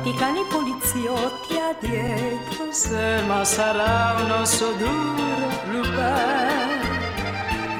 Quanti 0.01 0.19
cani 0.19 0.41
poliziotti 0.49 1.59
ha 1.59 1.77
dietro. 1.79 2.73
Se 2.73 3.21
ma 3.27 3.45
sarà 3.45 4.17
un 4.23 4.31
osso 4.31 4.73
duro 4.73 5.51
Lupin. 5.69 6.81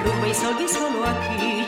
Ruba 0.03 0.27
i 0.27 0.33
soldi 0.35 0.67
solo 0.67 1.01
a 1.01 1.13
chi 1.17 1.60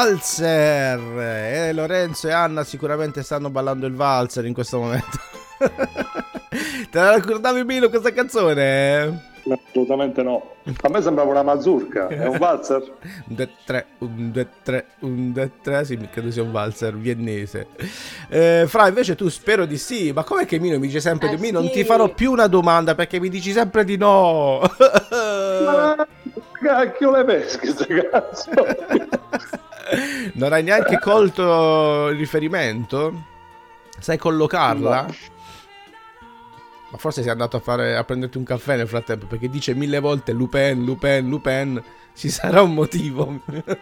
Valzer! 0.00 0.98
E 1.18 1.72
Lorenzo 1.74 2.26
e 2.26 2.32
Anna 2.32 2.64
sicuramente 2.64 3.22
stanno 3.22 3.50
ballando 3.50 3.84
il 3.84 3.92
valzer 3.92 4.46
in 4.46 4.54
questo 4.54 4.78
momento. 4.78 5.18
Te 6.90 6.98
la 6.98 7.16
ricordavi 7.16 7.64
Milo 7.64 7.90
questa 7.90 8.10
canzone? 8.10 9.28
Assolutamente 9.68 10.22
no. 10.22 10.54
A 10.80 10.88
me 10.88 11.02
sembrava 11.02 11.30
una 11.30 11.42
mazurka, 11.42 12.08
è 12.08 12.26
un 12.26 12.38
valzer? 12.38 12.80
Un, 13.28 13.34
due, 13.34 13.50
tre, 13.66 13.86
un, 13.98 14.30
due, 14.30 14.48
tre, 14.62 14.86
un, 15.00 15.32
due, 15.32 15.50
tre, 15.60 15.84
sì, 15.84 15.98
credo 16.10 16.30
sia 16.30 16.42
un 16.42 16.52
valzer 16.52 16.96
viennese. 16.96 17.66
Eh, 18.30 18.64
Fra, 18.66 18.88
invece 18.88 19.14
tu 19.16 19.28
spero 19.28 19.66
di 19.66 19.76
sì, 19.76 20.12
ma 20.12 20.24
com'è 20.24 20.46
che 20.46 20.58
Mino 20.58 20.78
mi 20.78 20.86
dice 20.86 21.00
sempre 21.00 21.28
Eh, 21.28 21.36
di 21.36 21.42
Mino? 21.42 21.58
Non 21.58 21.68
sì. 21.68 21.74
ti 21.74 21.84
farò 21.84 22.08
più 22.08 22.32
una 22.32 22.46
domanda 22.46 22.94
perché 22.94 23.20
mi 23.20 23.28
dici 23.28 23.52
sempre 23.52 23.84
di 23.84 23.98
no. 23.98 24.60
Ma 25.10 26.06
cacchio 26.62 27.10
le 27.10 27.24
pesche, 27.24 27.58
queste 27.58 28.08
canzoni? 28.10 29.08
Non 30.34 30.52
hai 30.52 30.62
neanche 30.62 30.98
colto 30.98 32.08
il 32.08 32.16
riferimento? 32.16 33.24
Sai 33.98 34.18
collocarla? 34.18 35.02
No. 35.02 35.14
Ma 36.90 36.98
forse 36.98 37.22
sei 37.22 37.30
andato 37.30 37.56
a, 37.56 37.60
fare, 37.60 37.96
a 37.96 38.04
prenderti 38.04 38.36
un 38.36 38.44
caffè 38.44 38.76
nel 38.76 38.88
frattempo 38.88 39.26
perché 39.26 39.48
dice 39.48 39.74
mille 39.74 40.00
volte 40.00 40.32
Lupin, 40.32 40.84
Lupin, 40.84 41.28
Lupin. 41.28 41.82
Ci 42.14 42.28
sarà 42.28 42.62
un 42.62 42.74
motivo. 42.74 43.40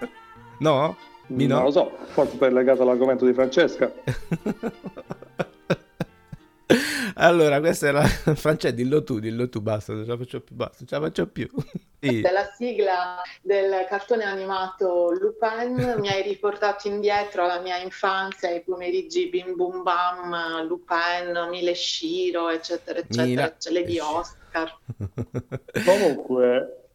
no? 0.58 0.96
Mino? 1.28 1.54
Non 1.56 1.64
lo 1.64 1.70
so, 1.70 1.96
forse 2.08 2.36
per 2.36 2.52
legato 2.52 2.82
all'argomento 2.82 3.24
di 3.24 3.32
Francesca. 3.32 3.90
Allora, 7.14 7.60
questa 7.60 7.88
era 7.88 8.04
Francesco, 8.36 8.74
dillo 8.74 9.02
tu, 9.02 9.18
dillo 9.18 9.48
tu, 9.48 9.60
basta, 9.60 9.92
non 9.92 10.04
ce 10.04 10.10
la 10.10 10.16
faccio 10.16 10.40
più, 10.40 10.54
basta, 10.54 10.76
non 10.80 10.88
ce 10.88 10.94
la 10.94 11.00
faccio 11.00 11.26
più. 11.26 11.48
Sì. 12.00 12.20
Della 12.20 12.48
sigla 12.56 13.20
del 13.42 13.84
cartone 13.88 14.22
animato 14.22 15.10
Lupin 15.10 15.96
mi 15.98 16.08
hai 16.08 16.22
riportato 16.22 16.86
indietro 16.86 17.42
alla 17.42 17.58
mia 17.58 17.76
infanzia, 17.78 18.50
ai 18.50 18.62
pomeriggi 18.62 19.28
Bim 19.28 19.56
Bum 19.56 19.82
Bam, 19.82 20.64
Lupin, 20.64 21.48
Mile 21.50 21.74
Shiro, 21.74 22.50
eccetera, 22.50 23.00
eccetera, 23.00 23.24
Mila 23.24 23.56
le 23.70 23.82
di 23.82 23.98
Oscar. 23.98 24.78
Comunque, 25.84 26.87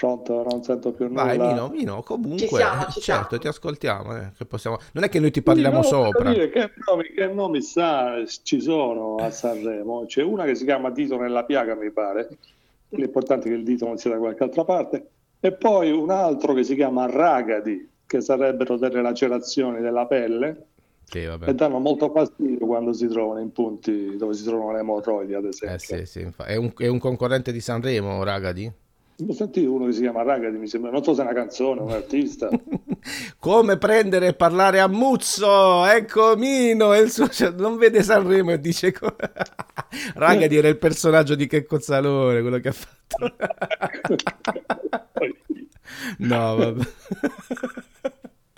pronto, 0.00 0.42
non 0.48 0.62
sento 0.62 0.92
più 0.92 1.08
nulla. 1.08 1.24
Vai, 1.24 1.38
Mino, 1.38 1.68
Mino, 1.68 2.02
comunque, 2.02 2.38
Ci 2.38 2.46
siamo, 2.54 2.84
ci 2.86 3.00
certo, 3.00 3.26
siamo. 3.28 3.42
ti 3.42 3.48
ascoltiamo, 3.48 4.16
eh, 4.16 4.32
che 4.34 4.46
possiamo... 4.46 4.78
Non 4.92 5.04
è 5.04 5.10
che 5.10 5.20
noi 5.20 5.30
ti 5.30 5.42
parliamo 5.42 5.76
no, 5.76 5.82
sopra. 5.82 6.32
dire, 6.32 6.48
Che 6.48 6.70
nomi, 6.86 7.02
che 7.14 7.26
nomi 7.26 7.60
sa, 7.60 8.14
ci 8.42 8.62
sono 8.62 9.16
a 9.16 9.30
Sanremo? 9.30 10.06
C'è 10.06 10.22
una 10.22 10.44
che 10.44 10.54
si 10.54 10.64
chiama 10.64 10.88
Dito 10.90 11.18
nella 11.18 11.44
piaga, 11.44 11.74
mi 11.74 11.90
pare. 11.90 12.28
L'importante 12.90 13.48
è 13.48 13.50
che 13.50 13.56
il 13.58 13.62
dito 13.64 13.84
non 13.86 13.98
sia 13.98 14.10
da 14.10 14.16
qualche 14.16 14.42
altra 14.42 14.64
parte. 14.64 15.10
E 15.38 15.52
poi 15.52 15.90
un 15.90 16.10
altro 16.10 16.54
che 16.54 16.64
si 16.64 16.74
chiama 16.74 17.04
Ragadi, 17.04 17.86
che 18.06 18.22
sarebbero 18.22 18.78
delle 18.78 19.02
lacerazioni 19.02 19.80
della 19.82 20.06
pelle 20.06 20.66
Sì, 21.04 21.24
vabbè. 21.26 21.46
e 21.48 21.54
danno 21.54 21.78
molto 21.78 22.10
fastidio 22.10 22.66
quando 22.66 22.92
si 22.94 23.06
trovano 23.06 23.40
in 23.40 23.52
punti 23.52 24.16
dove 24.16 24.32
si 24.32 24.44
trovano 24.44 24.72
le 24.72 24.80
emorroidi, 24.80 25.34
ad 25.34 25.44
esempio. 25.44 25.96
Eh 25.96 26.06
sì, 26.06 26.20
sì, 26.20 26.32
è, 26.46 26.56
un, 26.56 26.72
è 26.76 26.86
un 26.88 26.98
concorrente 26.98 27.52
di 27.52 27.60
Sanremo, 27.60 28.22
Ragadi? 28.24 28.72
Ho 29.28 29.32
sentito 29.32 29.72
uno 29.72 29.86
che 29.86 29.92
si 29.92 30.00
chiama 30.00 30.22
Ragadi, 30.22 30.56
mi 30.56 30.66
sembra, 30.66 30.90
non 30.90 31.02
so 31.02 31.14
se 31.14 31.20
è 31.20 31.24
una 31.24 31.34
canzone, 31.34 31.80
un 31.80 31.90
artista. 31.90 32.48
Come 33.38 33.76
prendere 33.76 34.28
e 34.28 34.34
parlare 34.34 34.80
a 34.80 34.88
Muzzo? 34.88 35.84
Ecco 35.84 36.36
Mino, 36.36 36.94
il 36.96 37.10
suo- 37.10 37.28
non 37.56 37.76
vede 37.76 38.02
Sanremo 38.02 38.52
e 38.52 38.60
dice... 38.60 38.94
Ragadi 40.14 40.56
era 40.56 40.68
il 40.68 40.78
personaggio 40.78 41.34
di 41.34 41.46
Checco 41.46 41.80
Zalone, 41.80 42.40
quello 42.40 42.58
che 42.58 42.68
ha 42.68 42.72
fatto. 42.72 43.34
No, 46.18 46.56
vabbè. 46.56 46.84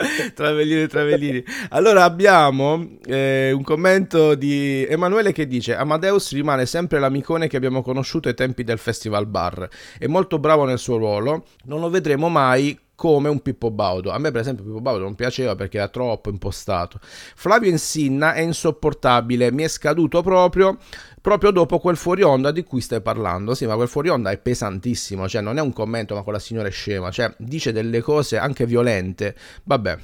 Travellini 0.34 0.82
e 0.82 0.88
Travellini. 0.88 1.44
Allora 1.70 2.04
abbiamo 2.04 2.96
eh, 3.06 3.52
un 3.52 3.62
commento 3.62 4.34
di 4.34 4.86
Emanuele 4.88 5.32
che 5.32 5.46
dice 5.46 5.74
Amadeus 5.76 6.32
rimane 6.32 6.66
sempre 6.66 6.98
l'amicone 6.98 7.48
che 7.48 7.56
abbiamo 7.56 7.82
conosciuto 7.82 8.28
ai 8.28 8.34
tempi 8.34 8.64
del 8.64 8.78
Festival 8.78 9.26
Bar. 9.26 9.68
È 9.98 10.06
molto 10.06 10.38
bravo 10.38 10.64
nel 10.64 10.78
suo 10.78 10.96
ruolo. 10.96 11.44
Non 11.64 11.80
lo 11.80 11.90
vedremo 11.90 12.28
mai 12.28 12.78
come 13.02 13.28
un 13.28 13.40
Pippo 13.40 13.72
Baudo. 13.72 14.12
A 14.12 14.18
me 14.18 14.30
per 14.30 14.42
esempio 14.42 14.62
Pippo 14.62 14.80
Baudo 14.80 15.02
non 15.02 15.16
piaceva 15.16 15.56
perché 15.56 15.78
era 15.78 15.88
troppo 15.88 16.30
impostato. 16.30 17.00
Flavio 17.02 17.68
Insinna 17.68 18.32
è 18.32 18.42
insopportabile, 18.42 19.50
mi 19.50 19.64
è 19.64 19.68
scaduto 19.68 20.22
proprio 20.22 20.78
proprio 21.20 21.50
dopo 21.50 21.80
quel 21.80 21.96
fuori 21.96 22.22
onda 22.22 22.52
di 22.52 22.62
cui 22.62 22.80
stai 22.80 23.00
parlando. 23.00 23.54
Sì, 23.56 23.66
ma 23.66 23.74
quel 23.74 23.88
fuori 23.88 24.08
onda 24.08 24.30
è 24.30 24.38
pesantissimo, 24.38 25.28
cioè 25.28 25.40
non 25.40 25.58
è 25.58 25.60
un 25.60 25.72
commento, 25.72 26.14
ma 26.14 26.22
quella 26.22 26.38
signora 26.38 26.68
è 26.68 26.70
scema, 26.70 27.10
cioè 27.10 27.34
dice 27.38 27.72
delle 27.72 28.00
cose 28.02 28.38
anche 28.38 28.66
violente. 28.66 29.34
Vabbè. 29.64 29.98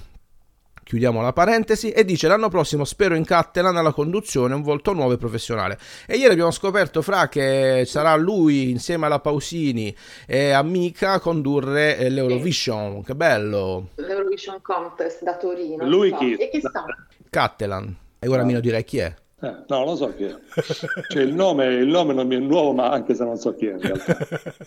Chiudiamo 0.88 1.20
la 1.20 1.34
parentesi, 1.34 1.90
e 1.90 2.02
dice 2.02 2.28
l'anno 2.28 2.48
prossimo 2.48 2.86
spero 2.86 3.14
in 3.14 3.22
Cattelan 3.22 3.76
alla 3.76 3.92
conduzione 3.92 4.54
un 4.54 4.62
volto 4.62 4.94
nuovo 4.94 5.12
e 5.12 5.18
professionale. 5.18 5.78
E 6.06 6.16
ieri 6.16 6.32
abbiamo 6.32 6.50
scoperto 6.50 7.02
fra 7.02 7.28
che 7.28 7.82
sarà 7.84 8.16
lui 8.16 8.70
insieme 8.70 9.04
alla 9.04 9.20
Pausini 9.20 9.94
e 10.26 10.52
a 10.52 10.62
Mika 10.62 11.12
a 11.12 11.20
condurre 11.20 11.98
eh, 11.98 12.08
l'Eurovision, 12.08 13.02
che 13.02 13.14
bello! 13.14 13.88
L'Eurovision 13.96 14.62
Contest 14.62 15.24
da 15.24 15.36
Torino. 15.36 15.86
Lui 15.86 16.10
chi? 16.14 16.36
E 16.36 16.48
chissà. 16.48 16.86
Cattelan. 17.28 17.94
E 18.18 18.26
ora 18.26 18.42
Mino 18.44 18.60
direi 18.60 18.84
chi 18.84 18.96
è. 18.96 19.14
Eh, 19.40 19.56
no, 19.68 19.84
lo 19.84 19.94
so 19.94 20.14
chi 20.14 20.24
è. 20.24 20.34
Cioè, 21.06 21.22
il, 21.22 21.34
nome, 21.34 21.66
il 21.66 21.86
nome 21.86 22.14
non 22.14 22.26
mi 22.26 22.36
è 22.36 22.38
nuovo, 22.38 22.72
ma 22.72 22.88
anche 22.88 23.14
se 23.14 23.24
non 23.24 23.36
so 23.36 23.54
chi 23.54 23.66
è 23.66 23.72
in 23.72 23.80
realtà. 23.82 24.16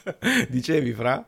Dicevi 0.47 0.93
fra? 0.93 1.25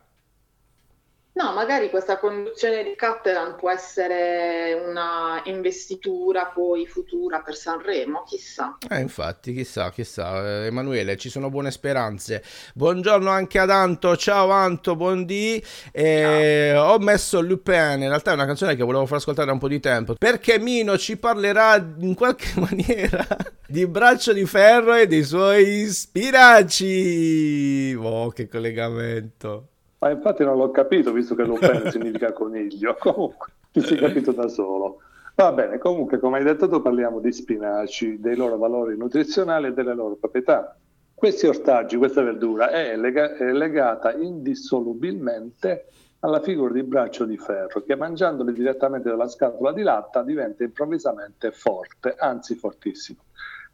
No, 1.35 1.51
magari 1.51 1.89
questa 1.89 2.19
conduzione 2.19 2.83
di 2.83 2.93
Cattelan 2.95 3.55
può 3.55 3.71
essere 3.71 4.79
una 4.87 5.41
investitura 5.45 6.45
poi 6.45 6.85
futura 6.85 7.41
per 7.41 7.55
Sanremo, 7.55 8.21
chissà. 8.23 8.77
Eh, 8.87 8.99
infatti, 8.99 9.51
chissà, 9.51 9.89
chissà. 9.89 10.45
Eh, 10.45 10.67
Emanuele, 10.67 11.17
ci 11.17 11.29
sono 11.29 11.49
buone 11.49 11.71
speranze. 11.71 12.43
Buongiorno 12.75 13.31
anche 13.31 13.57
ad 13.57 13.71
Anto. 13.71 14.15
Ciao 14.15 14.51
Anto, 14.51 14.95
buondì. 14.95 15.61
Eh, 15.91 16.77
ho 16.77 16.99
messo 16.99 17.41
Lupin, 17.41 18.01
in 18.01 18.09
realtà 18.09 18.29
è 18.29 18.35
una 18.35 18.45
canzone 18.45 18.75
che 18.75 18.83
volevo 18.83 19.07
far 19.07 19.17
ascoltare 19.17 19.47
da 19.47 19.53
un 19.53 19.59
po' 19.59 19.67
di 19.67 19.79
tempo, 19.79 20.13
perché 20.13 20.59
Mino 20.59 20.99
ci 20.99 21.17
parlerà 21.17 21.83
in 21.97 22.13
qualche 22.13 22.51
maniera 22.61 23.25
di 23.67 23.87
Braccio 23.87 24.33
di 24.33 24.45
Ferro 24.45 24.93
e 24.93 25.07
dei 25.07 25.23
suoi 25.23 25.87
spinaci. 25.87 27.97
Oh, 27.99 28.29
che 28.29 28.47
collegamento. 28.47 29.69
Ma 30.03 30.09
infatti 30.09 30.43
non 30.43 30.57
l'ho 30.57 30.69
capito, 30.69 31.13
visto 31.13 31.33
che 31.33 31.45
Lupin 31.45 31.83
significa 31.89 32.33
coniglio. 32.33 32.93
Comunque, 32.99 33.53
ti 33.71 33.79
sei 33.79 33.97
capito 33.97 34.33
da 34.33 34.49
solo. 34.49 34.99
Va 35.35 35.53
bene, 35.53 35.77
comunque, 35.79 36.19
come 36.19 36.37
hai 36.37 36.43
detto 36.43 36.67
tu, 36.67 36.81
parliamo 36.81 37.19
di 37.19 37.31
spinaci, 37.31 38.19
dei 38.19 38.35
loro 38.35 38.57
valori 38.57 38.97
nutrizionali 38.97 39.67
e 39.67 39.73
delle 39.73 39.95
loro 39.95 40.15
proprietà. 40.15 40.77
Questi 41.15 41.47
ortaggi, 41.47 41.95
questa 41.95 42.21
verdura 42.21 42.69
è, 42.69 42.97
lega- 42.97 43.35
è 43.35 43.51
legata 43.51 44.13
indissolubilmente 44.13 45.87
alla 46.19 46.41
figura 46.41 46.73
di 46.73 46.83
braccio 46.83 47.23
di 47.23 47.37
ferro, 47.37 47.81
che 47.81 47.95
mangiandoli 47.95 48.51
direttamente 48.53 49.09
dalla 49.09 49.29
scatola 49.29 49.71
di 49.71 49.81
latta 49.83 50.21
diventa 50.21 50.63
improvvisamente 50.63 51.51
forte, 51.51 52.13
anzi 52.17 52.55
fortissimo. 52.55 53.23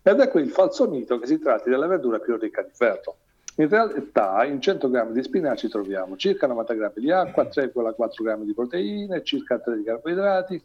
Ed 0.01 0.19
è 0.19 0.29
qui 0.29 0.43
il 0.43 0.49
falso 0.49 0.87
mito 0.87 1.17
che 1.17 1.25
si 1.25 1.39
tratti 1.39 1.69
della 1.69 1.87
verdura 1.87 2.19
più 2.19 2.37
ricca 2.37 2.61
di 2.61 2.71
ferro. 2.71 3.17
In 3.59 3.67
realtà 3.67 4.45
in 4.45 4.61
100 4.61 4.89
grammi 4.89 5.11
di 5.11 5.21
spinaci 5.21 5.67
troviamo 5.67 6.15
circa 6.15 6.47
90 6.47 6.73
grammi 6.75 7.01
di 7.01 7.11
acqua, 7.11 7.43
3,4 7.43 8.23
grammi 8.23 8.45
di 8.45 8.53
proteine, 8.53 9.21
circa 9.21 9.59
3 9.59 9.75
di 9.75 9.83
carboidrati, 9.83 10.63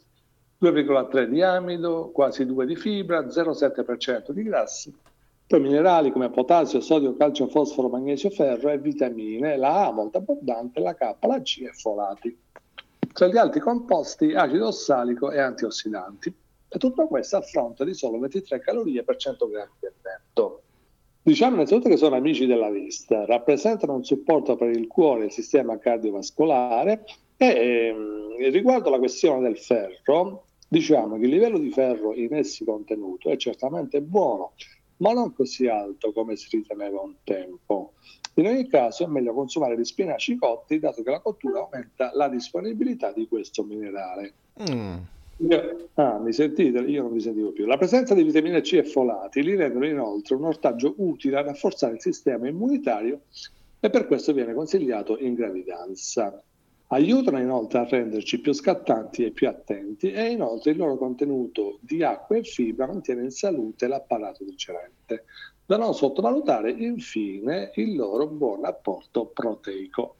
2,3 0.60 1.24
di 1.24 1.42
amido, 1.42 2.10
quasi 2.12 2.46
2 2.46 2.64
di 2.64 2.76
fibra, 2.76 3.26
0,7% 3.26 4.30
di 4.30 4.44
grassi, 4.44 4.96
poi 5.44 5.60
minerali 5.60 6.12
come 6.12 6.30
potassio, 6.30 6.80
sodio, 6.80 7.16
calcio, 7.16 7.48
fosforo, 7.48 7.88
magnesio, 7.88 8.30
ferro 8.30 8.70
e 8.70 8.78
vitamine, 8.78 9.56
la 9.56 9.86
A 9.86 9.92
molto 9.92 10.18
abbondante, 10.18 10.78
la 10.78 10.94
K, 10.94 11.16
la 11.22 11.42
C 11.42 11.62
e 11.62 11.72
folati. 11.72 12.38
Tra 13.12 13.26
gli 13.26 13.36
altri 13.36 13.58
composti 13.58 14.34
acido 14.34 14.68
ossalico 14.68 15.32
e 15.32 15.40
antiossidanti. 15.40 16.32
E 16.68 16.78
tutto 16.78 17.08
questo 17.08 17.38
a 17.38 17.40
fronte 17.40 17.84
di 17.84 17.92
solo 17.92 18.20
23 18.20 18.60
calorie 18.60 19.02
per 19.02 19.16
100 19.16 19.48
grammi 19.48 19.72
di 19.80 19.86
alimento. 19.86 20.62
Diciamo 21.26 21.54
innanzitutto 21.54 21.88
che 21.88 21.96
sono 21.96 22.16
amici 22.16 22.44
della 22.44 22.68
vista, 22.68 23.24
rappresentano 23.24 23.94
un 23.94 24.04
supporto 24.04 24.56
per 24.56 24.68
il 24.68 24.86
cuore 24.86 25.22
e 25.22 25.26
il 25.26 25.32
sistema 25.32 25.78
cardiovascolare 25.78 27.06
e 27.38 27.46
ehm, 27.46 28.50
riguardo 28.50 28.88
alla 28.88 28.98
questione 28.98 29.40
del 29.40 29.56
ferro, 29.56 30.44
diciamo 30.68 31.16
che 31.16 31.24
il 31.24 31.30
livello 31.30 31.56
di 31.56 31.70
ferro 31.70 32.12
in 32.12 32.34
essi 32.34 32.62
contenuto 32.66 33.30
è 33.30 33.38
certamente 33.38 34.02
buono, 34.02 34.52
ma 34.98 35.14
non 35.14 35.32
così 35.32 35.66
alto 35.66 36.12
come 36.12 36.36
si 36.36 36.58
riteneva 36.58 37.00
un 37.00 37.14
tempo. 37.24 37.94
In 38.34 38.46
ogni 38.46 38.68
caso 38.68 39.04
è 39.04 39.06
meglio 39.06 39.32
consumare 39.32 39.78
gli 39.78 39.84
spinaci 39.84 40.36
cotti, 40.36 40.78
dato 40.78 41.02
che 41.02 41.10
la 41.10 41.20
cottura 41.20 41.60
aumenta 41.60 42.10
la 42.12 42.28
disponibilità 42.28 43.12
di 43.12 43.26
questo 43.28 43.64
minerale. 43.64 44.34
Mm. 44.70 44.96
Ah, 45.94 46.18
mi 46.18 46.32
sentite? 46.32 46.78
Io 46.80 47.02
non 47.02 47.12
vi 47.12 47.20
sentivo 47.20 47.50
più. 47.50 47.66
La 47.66 47.76
presenza 47.76 48.14
di 48.14 48.22
vitamine 48.22 48.60
C 48.60 48.74
e 48.74 48.84
folati 48.84 49.42
li 49.42 49.56
rendono 49.56 49.86
inoltre 49.86 50.36
un 50.36 50.44
ortaggio 50.44 50.94
utile 50.98 51.38
a 51.38 51.42
rafforzare 51.42 51.94
il 51.94 52.00
sistema 52.00 52.48
immunitario 52.48 53.22
e 53.80 53.90
per 53.90 54.06
questo 54.06 54.32
viene 54.32 54.54
consigliato 54.54 55.18
in 55.18 55.34
gravidanza. 55.34 56.42
Aiutano 56.88 57.40
inoltre 57.40 57.78
a 57.80 57.88
renderci 57.88 58.40
più 58.40 58.52
scattanti 58.52 59.24
e 59.24 59.30
più 59.30 59.48
attenti 59.48 60.12
e 60.12 60.30
inoltre 60.30 60.70
il 60.70 60.76
loro 60.76 60.96
contenuto 60.96 61.78
di 61.80 62.02
acqua 62.02 62.36
e 62.36 62.44
fibra 62.44 62.86
mantiene 62.86 63.22
in 63.22 63.30
salute 63.30 63.88
l'apparato 63.88 64.44
digerente. 64.44 65.24
Da 65.66 65.76
non 65.76 65.94
sottovalutare 65.94 66.70
infine 66.70 67.72
il 67.74 67.96
loro 67.96 68.26
buon 68.28 68.64
apporto 68.64 69.26
proteico. 69.26 70.16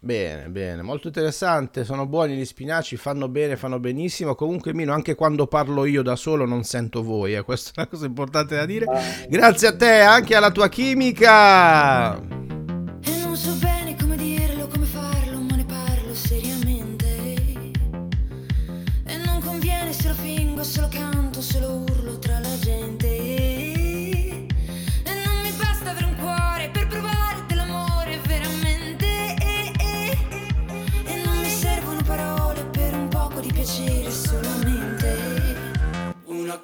Bene, 0.00 0.48
bene, 0.48 0.82
molto 0.82 1.08
interessante, 1.08 1.84
sono 1.84 2.06
buoni 2.06 2.36
gli 2.36 2.44
spinaci, 2.44 2.96
fanno 2.96 3.28
bene, 3.28 3.56
fanno 3.56 3.80
benissimo. 3.80 4.36
Comunque 4.36 4.72
Mino, 4.72 4.92
anche 4.92 5.16
quando 5.16 5.48
parlo 5.48 5.84
io 5.84 6.02
da 6.02 6.14
solo 6.14 6.46
non 6.46 6.62
sento 6.62 7.02
voi, 7.02 7.34
eh, 7.34 7.42
questa 7.42 7.70
è 7.70 7.72
una 7.78 7.86
cosa 7.88 8.06
importante 8.06 8.54
da 8.54 8.64
dire. 8.64 8.86
Grazie 9.28 9.68
a 9.68 9.76
te, 9.76 10.00
anche 10.00 10.36
alla 10.36 10.52
tua 10.52 10.68
chimica. 10.68 12.16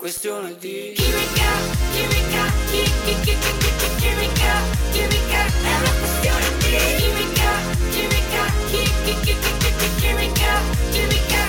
Questione 0.04 0.54
di 0.58 0.92
Chimica, 0.94 1.50
chimica, 1.94 2.52
chi, 2.70 2.82
chi, 3.04 3.14
chi, 3.22 3.38
chi, 3.38 3.52
chi, 3.56 3.70
chi, 3.78 3.88
chimica, 3.96 4.60
chimica, 4.92 5.46
è 5.46 5.74
una 5.80 5.92
questione 5.98 6.44
di 6.58 6.76
chi, 7.90 9.24
chi, 9.24 9.34
chi, 9.38 9.72
chi, 9.78 9.88
chimica, 9.96 10.60
chimica. 10.90 11.42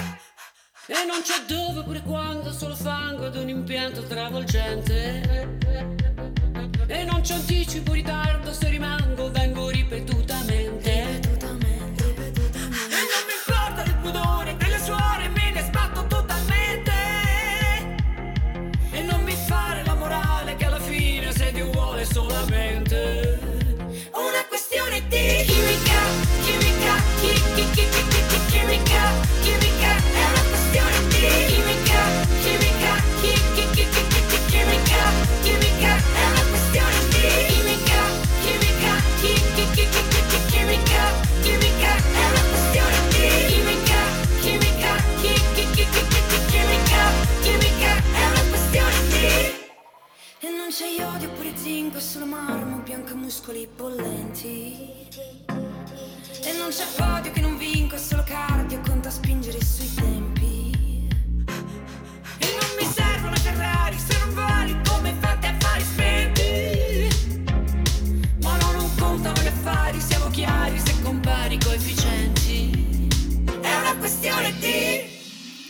E 0.88 1.06
non 1.06 1.22
c'è 1.22 1.44
dove 1.46 1.84
pure 1.84 2.02
quando 2.04 2.54
solo 2.54 2.76
fango 2.76 3.26
ad 3.26 3.36
un 3.36 3.50
impianto 3.50 4.04
travolgente 4.04 5.60
E 6.88 7.04
non 7.04 7.20
c'è 7.20 7.34
anticipo 7.34 7.92
ritardo 7.92 8.25
C'è 56.68 56.84
podio 56.98 57.32
che 57.32 57.42
non 57.42 57.58
vinco, 57.58 57.96
è 57.96 57.98
solo 57.98 58.24
cardio, 58.24 58.82
conta 58.82 59.10
spingere 59.10 59.64
sui 59.64 59.94
tempi. 59.94 61.08
E 62.40 62.48
non 62.60 62.70
mi 62.78 62.86
servono 62.86 63.36
Ferrari 63.36 63.98
se 63.98 64.18
non 64.18 64.34
vali 64.34 64.76
come 64.90 65.14
fate 65.20 65.48
affari 65.48 65.84
spenti. 65.84 67.08
Ma 68.42 68.58
no, 68.58 68.72
non 68.72 68.90
contano 68.98 69.42
gli 69.42 69.48
affari, 69.48 70.02
siamo 70.02 70.28
chiari 70.32 70.78
se 70.80 71.02
compari 71.02 71.58
coefficienti. 71.60 73.08
È 73.62 73.76
una 73.76 73.96
questione 73.98 74.52
di 74.60 75.14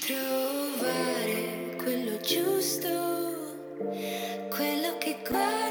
Trovare 0.08 1.76
quello 1.78 2.18
giusto, 2.22 2.88
quello 4.50 4.98
che 4.98 5.18
guardi 5.28 5.65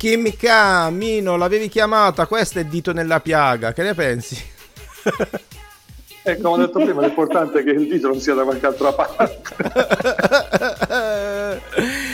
Chimica, 0.00 0.88
Mino, 0.88 1.36
l'avevi 1.36 1.68
chiamata, 1.68 2.24
questa 2.24 2.58
è 2.58 2.64
dito 2.64 2.94
nella 2.94 3.20
piaga, 3.20 3.74
che 3.74 3.82
ne 3.82 3.92
pensi? 3.92 4.42
E 6.22 6.38
come 6.38 6.62
ho 6.62 6.66
detto 6.66 6.78
prima, 6.80 7.00
l'importante 7.00 7.60
è 7.60 7.64
che 7.64 7.70
il 7.70 7.88
dito 7.88 8.08
non 8.08 8.20
sia 8.20 8.34
da 8.34 8.42
qualche 8.42 8.66
altra 8.66 8.92
parte. 8.92 9.40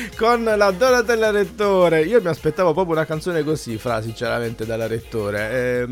Con 0.17 0.45
la 0.45 0.71
Donatella 0.71 1.31
Rettore, 1.31 2.03
io 2.03 2.21
mi 2.21 2.29
aspettavo 2.29 2.73
proprio 2.73 2.95
una 2.95 3.05
canzone 3.05 3.43
così, 3.43 3.79
fra 3.79 4.01
sinceramente, 4.01 4.65
dalla 4.65 4.87
Rettore. 4.87 5.51
Eh, 5.51 5.87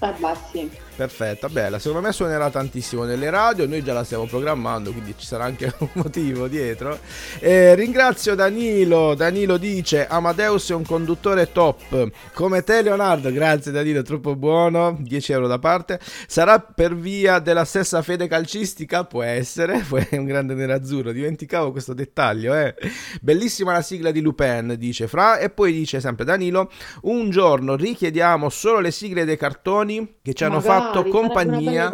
beh, 0.00 0.36
sì. 0.50 0.68
Perfetta, 0.96 1.48
bella, 1.48 1.80
secondo 1.80 2.06
me 2.06 2.12
suonerà 2.12 2.50
tantissimo 2.50 3.02
nelle 3.02 3.28
radio, 3.28 3.66
noi 3.66 3.82
già 3.82 3.92
la 3.92 4.04
stiamo 4.04 4.26
programmando, 4.26 4.92
quindi 4.92 5.12
ci 5.18 5.26
sarà 5.26 5.42
anche 5.42 5.74
un 5.78 5.88
motivo 5.94 6.46
dietro. 6.46 7.00
Eh, 7.40 7.74
ringrazio 7.74 8.36
Danilo, 8.36 9.14
Danilo 9.14 9.56
dice 9.56 10.06
Amadeus 10.06 10.70
è 10.70 10.74
un 10.74 10.84
conduttore 10.84 11.50
top, 11.50 12.10
come 12.32 12.62
te 12.62 12.82
Leonardo, 12.82 13.32
grazie 13.32 13.72
Danilo, 13.72 14.02
troppo 14.02 14.36
buono, 14.36 14.96
10 15.00 15.32
euro 15.32 15.48
da 15.48 15.58
parte. 15.58 15.98
Sarà 16.28 16.60
per 16.60 16.94
via 16.94 17.40
della 17.40 17.64
stessa 17.64 18.00
fede 18.02 18.28
calcistica? 18.28 19.02
Può 19.02 19.22
essere, 19.24 19.84
è 20.08 20.16
un 20.16 20.26
grande 20.26 20.54
nerazzurro, 20.54 21.10
dimenticavo 21.10 21.72
questo 21.72 21.92
dettaglio, 21.92 22.54
eh. 22.54 22.72
Bellissima 23.20 23.72
la 23.72 23.82
sigla 23.82 24.12
di 24.12 24.20
Lupin, 24.20 24.76
dice 24.78 25.08
Fra, 25.08 25.38
e 25.38 25.50
poi 25.50 25.72
dice 25.72 25.98
sempre 25.98 26.24
Danilo, 26.24 26.70
un 27.02 27.30
giorno 27.30 27.74
richiediamo 27.74 28.48
solo 28.48 28.78
le 28.78 28.92
sigle 28.92 29.24
dei 29.24 29.36
cartoni 29.36 30.18
che 30.22 30.34
ci 30.34 30.44
hanno 30.44 30.60
fatto 30.60 30.82
sarebbe 30.92 31.10
una 31.10 31.18
compagnia. 31.18 31.92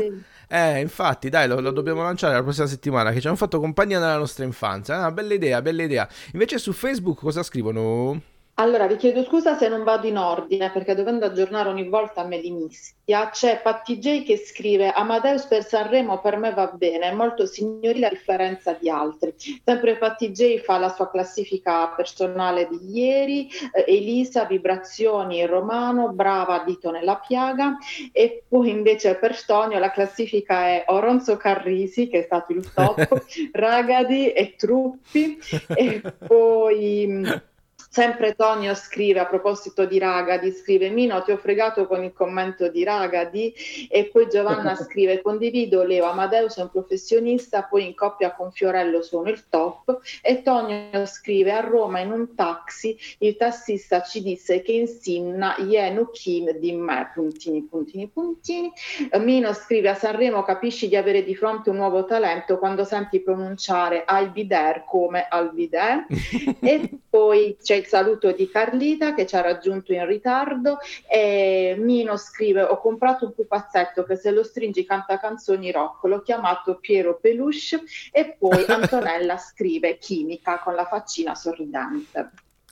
Eh, 0.52 0.80
infatti, 0.80 1.28
dai, 1.28 1.46
lo, 1.46 1.60
lo 1.60 1.70
dobbiamo 1.70 2.02
lanciare 2.02 2.34
la 2.34 2.42
prossima 2.42 2.66
settimana. 2.66 3.12
Che 3.12 3.20
ci 3.20 3.26
hanno 3.28 3.36
fatto 3.36 3.60
compagnia 3.60 4.00
nella 4.00 4.16
nostra 4.16 4.44
infanzia. 4.44 5.04
Ah, 5.04 5.12
bella 5.12 5.34
idea, 5.34 5.62
bella 5.62 5.82
idea. 5.82 6.08
Invece 6.32 6.58
su 6.58 6.72
Facebook 6.72 7.20
cosa 7.20 7.42
scrivono? 7.42 8.20
Allora, 8.60 8.86
vi 8.86 8.96
chiedo 8.96 9.24
scusa 9.24 9.56
se 9.56 9.68
non 9.68 9.84
vado 9.84 10.06
in 10.06 10.18
ordine, 10.18 10.70
perché 10.70 10.94
dovendo 10.94 11.24
aggiornare 11.24 11.70
ogni 11.70 11.88
volta 11.88 12.24
me 12.24 12.36
li 12.36 12.50
mischia. 12.50 13.30
C'è 13.30 13.62
Patti 13.62 13.98
J 13.98 14.22
che 14.22 14.36
scrive 14.36 14.92
Amadeus 14.92 15.46
per 15.46 15.64
Sanremo 15.64 16.20
per 16.20 16.36
me 16.36 16.52
va 16.52 16.66
bene, 16.66 17.08
è 17.08 17.14
molto 17.14 17.46
signorile 17.46 18.08
a 18.08 18.10
differenza 18.10 18.76
di 18.78 18.90
altri. 18.90 19.34
Sempre 19.64 19.96
Patti 19.96 20.30
J 20.32 20.58
fa 20.58 20.76
la 20.76 20.90
sua 20.90 21.08
classifica 21.08 21.88
personale 21.88 22.68
di 22.68 22.98
ieri, 22.98 23.48
eh, 23.72 23.84
Elisa, 23.86 24.44
Vibrazioni, 24.44 25.46
Romano, 25.46 26.10
Brava, 26.10 26.62
Dito 26.62 26.90
nella 26.90 27.16
piaga, 27.16 27.78
e 28.12 28.42
poi 28.46 28.68
invece 28.68 29.14
per 29.14 29.42
Tonio 29.42 29.78
la 29.78 29.90
classifica 29.90 30.66
è 30.66 30.84
Oronzo 30.88 31.38
Carrisi, 31.38 32.08
che 32.08 32.18
è 32.18 32.22
stato 32.24 32.52
il 32.52 32.70
top, 32.70 33.24
Ragadi 33.52 34.30
e 34.32 34.54
Truppi, 34.54 35.38
e 35.68 36.02
poi... 36.26 37.48
Sempre 37.92 38.36
Tonio 38.36 38.72
scrive 38.74 39.18
a 39.18 39.26
proposito 39.26 39.84
di 39.84 39.98
Ragadi, 39.98 40.52
scrive 40.52 40.90
Mino 40.90 41.24
ti 41.24 41.32
ho 41.32 41.36
fregato 41.36 41.88
con 41.88 42.04
il 42.04 42.12
commento 42.12 42.68
di 42.68 42.84
Ragadi 42.84 43.52
e 43.90 44.04
poi 44.12 44.28
Giovanna 44.28 44.76
scrive 44.78 45.20
condivido 45.20 45.82
Leo 45.82 46.04
Amadeus 46.04 46.58
è 46.58 46.62
un 46.62 46.70
professionista, 46.70 47.64
poi 47.64 47.86
in 47.86 47.96
coppia 47.96 48.32
con 48.32 48.52
Fiorello 48.52 49.02
sono 49.02 49.28
il 49.28 49.42
top 49.48 50.02
e 50.22 50.42
Tonio 50.42 51.04
scrive 51.04 51.50
a 51.50 51.58
Roma 51.62 51.98
in 51.98 52.12
un 52.12 52.36
taxi 52.36 52.96
il 53.18 53.34
tassista 53.36 54.02
ci 54.02 54.22
disse 54.22 54.62
che 54.62 54.70
in 54.70 54.86
Sinna 54.86 55.56
Yenu 55.58 56.12
Kim 56.12 56.52
di 56.52 56.70
me, 56.70 57.10
puntini 57.12 57.62
puntini 57.62 58.06
puntini. 58.06 58.70
Mino 59.18 59.52
scrive 59.52 59.88
a 59.88 59.94
Sanremo 59.94 60.44
capisci 60.44 60.86
di 60.86 60.94
avere 60.94 61.24
di 61.24 61.34
fronte 61.34 61.70
un 61.70 61.76
nuovo 61.76 62.04
talento 62.04 62.56
quando 62.58 62.84
senti 62.84 63.18
pronunciare 63.18 64.04
Albider 64.04 64.84
come 64.86 65.26
Albider 65.28 66.06
e 66.60 66.88
poi 67.10 67.56
c'è 67.60 67.78
il 67.80 67.86
saluto 67.86 68.32
di 68.32 68.48
Carlita 68.48 69.14
che 69.14 69.26
ci 69.26 69.36
ha 69.36 69.40
raggiunto 69.40 69.92
in 69.92 70.06
ritardo 70.06 70.78
e 71.08 71.74
Mino 71.78 72.16
scrive 72.16 72.62
ho 72.62 72.78
comprato 72.78 73.26
un 73.26 73.34
pupazzetto 73.34 74.04
che 74.04 74.16
se 74.16 74.30
lo 74.30 74.44
stringi 74.44 74.84
canta 74.84 75.18
canzoni 75.18 75.70
rock, 75.70 76.04
l'ho 76.04 76.22
chiamato 76.22 76.78
Piero 76.78 77.18
Peluche 77.18 77.82
e 78.12 78.36
poi 78.38 78.64
Antonella 78.68 79.36
scrive 79.36 79.98
chimica 79.98 80.58
con 80.58 80.74
la 80.74 80.86
faccina 80.86 81.34
sorridente. 81.34 82.30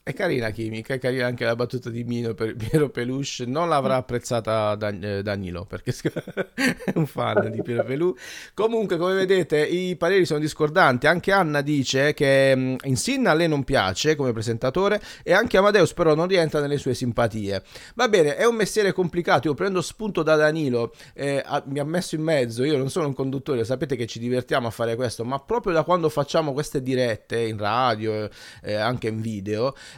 È 0.08 0.14
carina 0.14 0.48
chimica, 0.48 0.94
è 0.94 0.98
carina 0.98 1.26
anche 1.26 1.44
la 1.44 1.54
battuta 1.54 1.90
di 1.90 2.02
Mino 2.02 2.32
per 2.32 2.56
Piero 2.56 2.88
Peluche. 2.88 3.44
Non 3.44 3.68
l'avrà 3.68 3.96
apprezzata 3.96 4.74
Dan- 4.74 5.04
eh, 5.04 5.22
Danilo 5.22 5.66
perché 5.66 5.92
è 6.54 6.92
un 6.94 7.04
fan 7.04 7.50
di 7.50 7.60
Piero 7.60 7.84
Peluche. 7.84 8.18
Comunque, 8.54 8.96
come 8.96 9.12
vedete, 9.12 9.66
i 9.66 9.96
pareri 9.96 10.24
sono 10.24 10.38
discordanti. 10.38 11.06
Anche 11.06 11.30
Anna 11.30 11.60
dice 11.60 12.14
che 12.14 12.56
mh, 12.56 12.76
in 12.84 12.96
Sinna 12.96 13.32
a 13.32 13.34
lei 13.34 13.48
non 13.48 13.64
piace 13.64 14.16
come 14.16 14.32
presentatore 14.32 14.98
e 15.22 15.34
anche 15.34 15.58
Amadeus, 15.58 15.92
però, 15.92 16.14
non 16.14 16.26
rientra 16.26 16.60
nelle 16.60 16.78
sue 16.78 16.94
simpatie. 16.94 17.62
Va 17.94 18.08
bene, 18.08 18.36
è 18.36 18.46
un 18.46 18.54
mestiere 18.54 18.92
complicato. 18.92 19.48
Io 19.48 19.52
prendo 19.52 19.82
spunto 19.82 20.22
da 20.22 20.36
Danilo, 20.36 20.94
eh, 21.12 21.42
ha- 21.44 21.62
mi 21.66 21.80
ha 21.80 21.84
messo 21.84 22.14
in 22.14 22.22
mezzo. 22.22 22.64
Io 22.64 22.78
non 22.78 22.88
sono 22.88 23.08
un 23.08 23.14
conduttore, 23.14 23.62
sapete 23.62 23.94
che 23.94 24.06
ci 24.06 24.18
divertiamo 24.18 24.68
a 24.68 24.70
fare 24.70 24.96
questo, 24.96 25.22
ma 25.26 25.38
proprio 25.38 25.74
da 25.74 25.82
quando 25.82 26.08
facciamo 26.08 26.54
queste 26.54 26.80
dirette 26.80 27.40
in 27.40 27.58
radio, 27.58 28.30
eh, 28.62 28.72
anche 28.72 29.08
in 29.08 29.20
video 29.20 29.74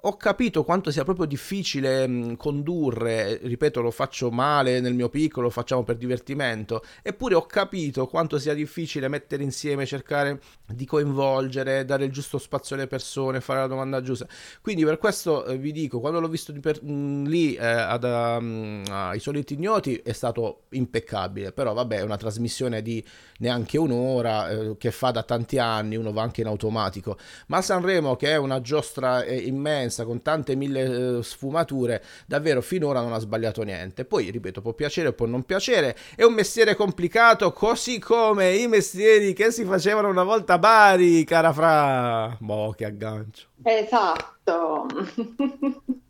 ho 0.00 0.16
capito 0.16 0.62
quanto 0.62 0.90
sia 0.90 1.02
proprio 1.04 1.26
difficile 1.26 2.06
mh, 2.06 2.36
condurre, 2.36 3.38
ripeto, 3.42 3.80
lo 3.80 3.90
faccio 3.90 4.30
male 4.30 4.80
nel 4.80 4.94
mio 4.94 5.08
piccolo, 5.08 5.46
lo 5.46 5.52
facciamo 5.52 5.82
per 5.82 5.96
divertimento, 5.96 6.84
eppure 7.02 7.34
ho 7.34 7.46
capito 7.46 8.06
quanto 8.06 8.38
sia 8.38 8.54
difficile 8.54 9.08
mettere 9.08 9.42
insieme, 9.42 9.84
cercare 9.84 10.40
di 10.66 10.84
coinvolgere, 10.84 11.84
dare 11.84 12.04
il 12.04 12.12
giusto 12.12 12.38
spazio 12.38 12.76
alle 12.76 12.86
persone, 12.86 13.40
fare 13.40 13.60
la 13.60 13.66
domanda 13.66 14.00
giusta. 14.00 14.26
Quindi 14.60 14.84
per 14.84 14.98
questo 14.98 15.44
eh, 15.44 15.56
vi 15.58 15.72
dico, 15.72 15.98
quando 15.98 16.20
l'ho 16.20 16.28
visto 16.28 16.52
per- 16.60 16.82
mh, 16.82 17.24
lì 17.24 17.54
eh, 17.54 17.66
ad, 17.66 18.04
um, 18.04 18.84
ai 18.88 19.18
soliti 19.18 19.54
ignoti 19.54 19.96
è 19.96 20.12
stato 20.12 20.64
impeccabile, 20.70 21.52
però 21.52 21.72
vabbè 21.72 21.96
è 21.98 22.02
una 22.02 22.16
trasmissione 22.16 22.82
di 22.82 23.04
neanche 23.38 23.78
un'ora 23.78 24.50
eh, 24.50 24.76
che 24.78 24.90
fa 24.90 25.10
da 25.10 25.22
tanti 25.22 25.58
anni, 25.58 25.96
uno 25.96 26.12
va 26.12 26.22
anche 26.22 26.42
in 26.42 26.46
automatico, 26.46 27.18
ma 27.48 27.60
Sanremo 27.60 28.14
che 28.16 28.30
è 28.30 28.36
una 28.36 28.60
giostra 28.60 29.22
eh, 29.24 29.36
immensa 29.86 30.04
con 30.04 30.22
tante 30.22 30.54
mille 30.54 31.18
eh, 31.18 31.22
sfumature, 31.22 32.02
davvero 32.26 32.60
finora 32.60 33.00
non 33.00 33.12
ha 33.12 33.18
sbagliato 33.18 33.62
niente. 33.62 34.04
Poi, 34.04 34.30
ripeto, 34.30 34.60
può 34.60 34.72
piacere 34.72 35.08
o 35.08 35.12
può 35.12 35.26
non 35.26 35.44
piacere, 35.44 35.96
è 36.14 36.24
un 36.24 36.34
mestiere 36.34 36.74
complicato, 36.74 37.52
così 37.52 37.98
come 37.98 38.54
i 38.54 38.66
mestieri 38.66 39.32
che 39.32 39.50
si 39.50 39.64
facevano 39.64 40.08
una 40.08 40.24
volta 40.24 40.54
a 40.54 40.58
Bari, 40.58 41.24
cara 41.24 41.52
Fra. 41.52 42.36
Boh, 42.40 42.72
che 42.72 42.84
aggancio. 42.84 43.46
Esatto. 43.62 44.86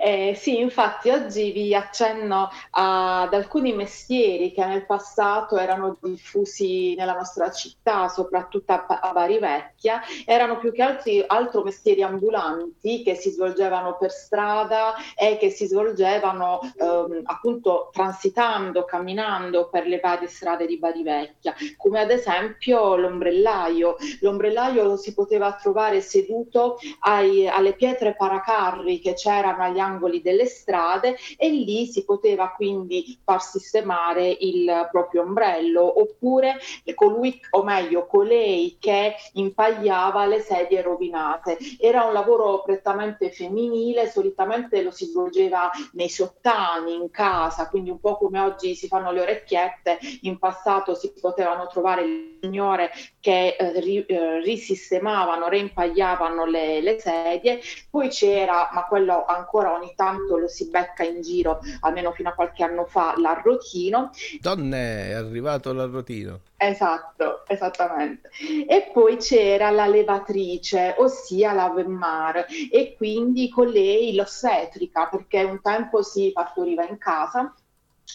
Eh, 0.00 0.34
sì, 0.36 0.58
infatti 0.58 1.10
oggi 1.10 1.52
vi 1.52 1.74
accenno 1.74 2.50
ad 2.70 3.32
alcuni 3.32 3.72
mestieri 3.72 4.52
che 4.52 4.64
nel 4.64 4.84
passato 4.84 5.56
erano 5.56 5.96
diffusi 6.02 6.94
nella 6.96 7.14
nostra 7.14 7.50
città, 7.50 8.08
soprattutto 8.08 8.72
a, 8.72 9.12
Bari 9.12 9.38
Vecchia, 9.38 10.00
erano 10.26 10.58
più 10.58 10.72
che 10.72 10.82
altri, 10.82 11.24
altro 11.26 11.62
mestieri 11.62 12.02
ambulanti 12.02 13.02
che 13.02 13.14
si 13.14 13.30
svolgevano 13.30 13.96
per 13.96 14.10
strada 14.10 14.94
e 15.16 15.36
che 15.38 15.50
si 15.50 15.66
svolgevano 15.66 16.60
ehm, 16.76 17.22
appunto 17.24 17.90
transitando, 17.92 18.84
camminando 18.84 19.68
per 19.68 19.86
le 19.86 20.00
varie 20.00 20.28
strade 20.28 20.66
di 20.66 20.78
Bari 20.78 21.02
Vecchia, 21.02 21.54
come 21.76 22.00
ad 22.00 22.10
esempio 22.10 22.96
l'ombrellaio. 22.96 23.96
L'ombrellaio 24.20 24.84
lo 24.84 24.96
si 24.96 25.14
poteva 25.14 25.54
trovare 25.54 26.00
seduto 26.00 26.78
ai- 27.00 27.46
alle 27.48 27.74
pietre 27.74 28.14
paracarri 28.16 28.98
che 29.00 29.14
c'erano 29.14 29.27
agli 29.28 29.78
angoli 29.78 30.20
delle 30.22 30.46
strade 30.46 31.16
e 31.36 31.48
lì 31.50 31.86
si 31.86 32.04
poteva 32.04 32.50
quindi 32.50 33.18
far 33.24 33.42
sistemare 33.42 34.28
il 34.28 34.88
proprio 34.90 35.22
ombrello 35.22 36.00
oppure 36.00 36.56
colui 36.94 37.40
o 37.50 37.62
meglio 37.62 38.06
colei 38.06 38.76
che 38.80 39.14
impagliava 39.34 40.26
le 40.26 40.40
sedie 40.40 40.82
rovinate. 40.82 41.58
Era 41.78 42.04
un 42.04 42.12
lavoro 42.12 42.62
prettamente 42.62 43.30
femminile, 43.30 44.08
solitamente 44.08 44.82
lo 44.82 44.90
si 44.90 45.06
svolgeva 45.06 45.70
nei 45.92 46.08
sottani, 46.08 46.94
in 46.94 47.10
casa, 47.10 47.68
quindi 47.68 47.90
un 47.90 48.00
po' 48.00 48.16
come 48.16 48.40
oggi 48.40 48.74
si 48.74 48.86
fanno 48.86 49.12
le 49.12 49.20
orecchiette, 49.20 49.98
in 50.22 50.38
passato 50.38 50.94
si 50.94 51.12
potevano 51.20 51.66
trovare 51.66 52.04
le 52.04 52.38
signore 52.40 52.90
che 53.20 53.56
eh, 53.58 53.80
ri- 53.80 54.04
eh, 54.06 54.40
risistemavano, 54.40 55.48
reimpagliavano 55.48 56.44
le, 56.46 56.80
le 56.80 57.00
sedie, 57.00 57.60
poi 57.90 58.08
c'era, 58.08 58.70
ma 58.72 58.86
quello 58.86 59.17
ancora 59.26 59.72
ogni 59.72 59.92
tanto 59.94 60.36
lo 60.36 60.48
si 60.48 60.68
becca 60.68 61.02
in 61.02 61.20
giro, 61.22 61.60
almeno 61.80 62.12
fino 62.12 62.28
a 62.28 62.32
qualche 62.32 62.62
anno 62.62 62.84
fa, 62.84 63.14
l'arrotino. 63.16 64.10
Donne, 64.40 65.10
è 65.10 65.12
arrivato 65.12 65.72
l'arrotino. 65.72 66.40
Esatto, 66.56 67.44
esattamente. 67.46 68.30
E 68.66 68.90
poi 68.92 69.16
c'era 69.16 69.70
la 69.70 69.86
levatrice, 69.86 70.94
ossia 70.98 71.52
la 71.52 71.66
Wemmar, 71.66 72.46
e 72.70 72.94
quindi 72.96 73.48
con 73.48 73.68
lei 73.68 74.14
l'ostetrica, 74.14 75.06
perché 75.06 75.42
un 75.44 75.60
tempo 75.60 76.02
si 76.02 76.30
partoriva 76.32 76.86
in 76.86 76.98
casa 76.98 77.54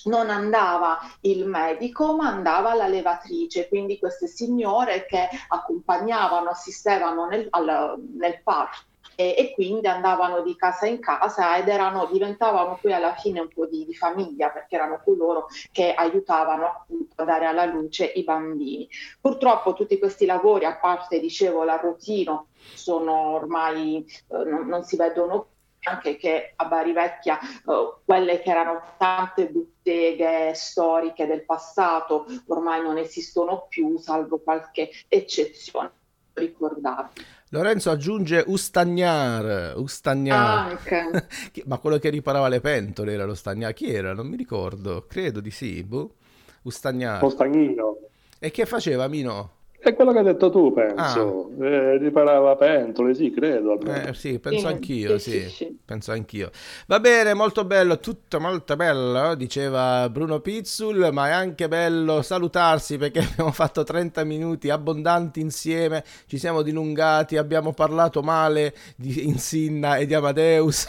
non 0.05 0.29
andava 0.29 0.99
il 1.21 1.45
medico, 1.45 2.15
ma 2.15 2.27
andava 2.27 2.73
la 2.73 2.87
levatrice, 2.87 3.67
quindi 3.67 3.99
queste 3.99 4.27
signore 4.27 5.05
che 5.05 5.29
accompagnavano, 5.47 6.49
assistevano 6.49 7.27
nel, 7.27 7.47
al- 7.51 8.01
nel 8.17 8.41
parto 8.43 8.91
e, 9.15 9.35
e 9.37 9.51
quindi 9.53 9.87
andavano 9.87 10.41
di 10.41 10.55
casa 10.55 10.85
in 10.85 10.99
casa 10.99 11.57
ed 11.57 11.67
erano, 11.67 12.05
diventavano 12.11 12.77
poi 12.81 12.93
alla 12.93 13.15
fine 13.15 13.39
un 13.39 13.47
po' 13.47 13.65
di, 13.65 13.85
di 13.85 13.95
famiglia 13.95 14.49
perché 14.49 14.75
erano 14.75 15.01
coloro 15.03 15.47
che 15.71 15.93
aiutavano 15.93 16.65
appunto 16.65 17.21
a 17.21 17.25
dare 17.25 17.45
alla 17.45 17.65
luce 17.65 18.05
i 18.05 18.23
bambini. 18.23 18.87
Purtroppo 19.19 19.73
tutti 19.73 19.97
questi 19.97 20.25
lavori, 20.25 20.65
a 20.65 20.77
parte 20.77 21.19
dicevo 21.19 21.63
l'arrotino, 21.63 22.47
sono 22.73 23.13
ormai 23.31 24.05
eh, 24.29 24.43
non, 24.43 24.67
non 24.67 24.83
si 24.83 24.95
vedono 24.95 25.41
più 25.41 25.51
anche 25.85 26.15
che 26.15 26.53
a 26.55 26.65
Bari 26.65 26.93
Vecchia 26.93 27.37
eh, 27.39 27.95
quelle 28.05 28.41
che 28.41 28.49
erano 28.49 28.81
tante 28.97 29.49
botteghe 29.49 30.53
storiche 30.53 31.27
del 31.27 31.43
passato 31.43 32.25
ormai 32.47 32.81
non 32.81 32.97
esistono 32.97 33.65
più, 33.67 33.97
salvo 33.97 34.39
qualche 34.39 34.89
eccezione 35.09 35.91
ricordabile. 36.33 37.25
Lorenzo 37.49 37.91
aggiunge 37.91 38.43
Ustagnar, 38.47 39.77
Ustagnar. 39.77 40.69
Anche. 40.69 41.27
Chi- 41.51 41.63
Ma 41.67 41.77
quello 41.77 41.97
che 41.99 42.09
riparava 42.09 42.47
le 42.47 42.61
pentole 42.61 43.13
era 43.13 43.25
lo 43.25 43.35
Stagnar. 43.35 43.73
Chi 43.73 43.93
era? 43.93 44.13
Non 44.13 44.27
mi 44.27 44.35
ricordo. 44.37 45.05
Credo 45.07 45.39
di 45.39 45.51
sì. 45.51 45.83
boh. 45.83 46.15
Ustagnar. 46.63 47.19
Costagnino. 47.19 47.97
E 48.39 48.49
che 48.51 48.65
faceva 48.65 49.07
Mino? 49.07 49.51
È 49.83 49.93
quello 49.95 50.13
che 50.13 50.19
hai 50.19 50.23
detto 50.23 50.49
tu, 50.49 50.71
penso. 50.71 51.51
Eh, 51.59 51.97
riparava 51.97 52.55
pentole, 52.55 53.13
sì, 53.13 53.31
credo. 53.31 53.77
Eh, 53.81 54.13
sì, 54.13 54.39
penso 54.39 54.59
Sì, 54.59 54.73
anch'io, 54.73 55.17
sì, 55.17 55.31
sì, 55.31 55.39
sì, 55.41 55.49
sì. 55.49 55.77
penso 55.83 56.13
anch'io. 56.13 56.51
Va 56.87 57.01
bene, 57.01 57.33
molto 57.33 57.65
bello, 57.65 57.99
tutto 57.99 58.39
molto 58.39 58.77
bello, 58.77 59.35
diceva 59.35 60.09
Bruno 60.09 60.39
Pizzul, 60.39 61.09
ma 61.11 61.27
è 61.27 61.31
anche 61.31 61.67
bello 61.67 62.21
salutarsi 62.21 62.97
perché 62.97 63.19
abbiamo 63.27 63.51
fatto 63.51 63.83
30 63.83 64.23
minuti 64.23 64.69
abbondanti 64.69 65.41
insieme, 65.41 66.05
ci 66.27 66.37
siamo 66.37 66.61
dilungati, 66.61 67.35
abbiamo 67.35 67.73
parlato 67.73 68.21
male 68.21 68.73
di 68.95 69.27
Insinna 69.27 69.97
e 69.97 70.05
di 70.05 70.13
Amadeus. 70.13 70.87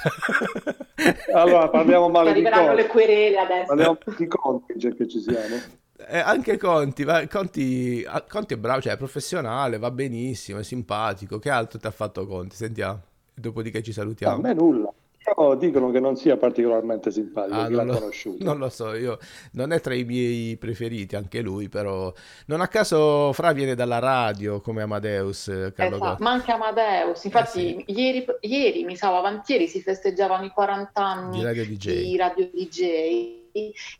Allora, 1.33 1.69
parliamo 1.69 2.09
male 2.09 2.33
di 2.33 2.39
Arriveranno 2.39 2.75
le 2.75 2.87
querele 2.87 3.39
adesso. 3.39 3.67
Parliamo 3.67 3.99
di 4.17 4.27
Conti, 4.29 4.75
già 4.77 4.91
che 4.91 5.09
ci 5.09 5.21
siamo. 5.21 5.83
Eh, 5.97 6.19
anche 6.19 6.57
Conti, 6.59 7.05
va- 7.05 7.27
Conti, 7.29 8.05
ah, 8.07 8.23
Conti 8.29 8.55
è 8.55 8.57
bravo, 8.57 8.81
cioè 8.81 8.95
è 8.95 8.97
professionale, 8.97 9.79
va 9.79 9.91
benissimo, 9.91 10.59
è 10.59 10.65
simpatico. 10.65 11.39
Che 11.39 11.51
altro 11.51 11.79
ti 11.79 11.87
ha 11.87 11.91
fatto 11.93 12.27
Conti? 12.27 12.57
Sentiamo. 12.57 13.01
Dopodiché 13.33 13.83
ci 13.83 13.91
A 13.91 13.95
salutiamo. 13.95 14.39
me 14.41 14.55
nulla. 14.55 14.93
Però 15.25 15.55
dicono 15.57 15.91
che 15.91 16.01
non 16.01 16.17
sia 16.17 16.37
particolarmente 16.37 17.11
simpatico, 17.11 17.55
Ah, 17.57 17.69
non, 17.69 17.87
lo, 17.87 17.95
conosciuto. 17.99 18.45
non 18.45 18.59
lo 18.59 18.69
so, 18.69 18.93
io 18.95 19.19
non 19.53 19.73
è 19.73 19.81
tra 19.81 19.95
i 19.95 20.05
miei 20.05 20.57
preferiti, 20.59 21.17
anche 21.17 21.41
lui, 21.41 21.71
però 21.71 22.13
non 22.47 22.61
a 22.61 22.69
caso 22.69 23.33
Fra 23.33 23.53
viene 23.53 23.75
dalla 23.75 24.01
radio 24.01 24.61
come 24.61 24.83
Amadeus, 24.83 25.49
eh, 25.49 25.73
Carlo 25.75 25.97
Esatto, 25.97 26.23
ma 26.23 26.31
anche 26.33 26.53
Amadeus, 26.53 27.25
infatti 27.25 27.83
ieri, 27.87 28.27
ieri, 28.41 28.85
mi 28.85 28.97
sa, 28.97 29.13
o 29.13 29.17
avantieri 29.17 29.67
si 29.67 29.81
festeggiavano 29.81 30.45
i 30.45 30.51
40 30.51 31.03
anni 31.03 31.39
Di 31.39 31.45
Radio 31.45 31.65
DJ. 31.65 32.03
di 32.03 32.17
Radio 32.19 32.51
DJ 32.53 33.43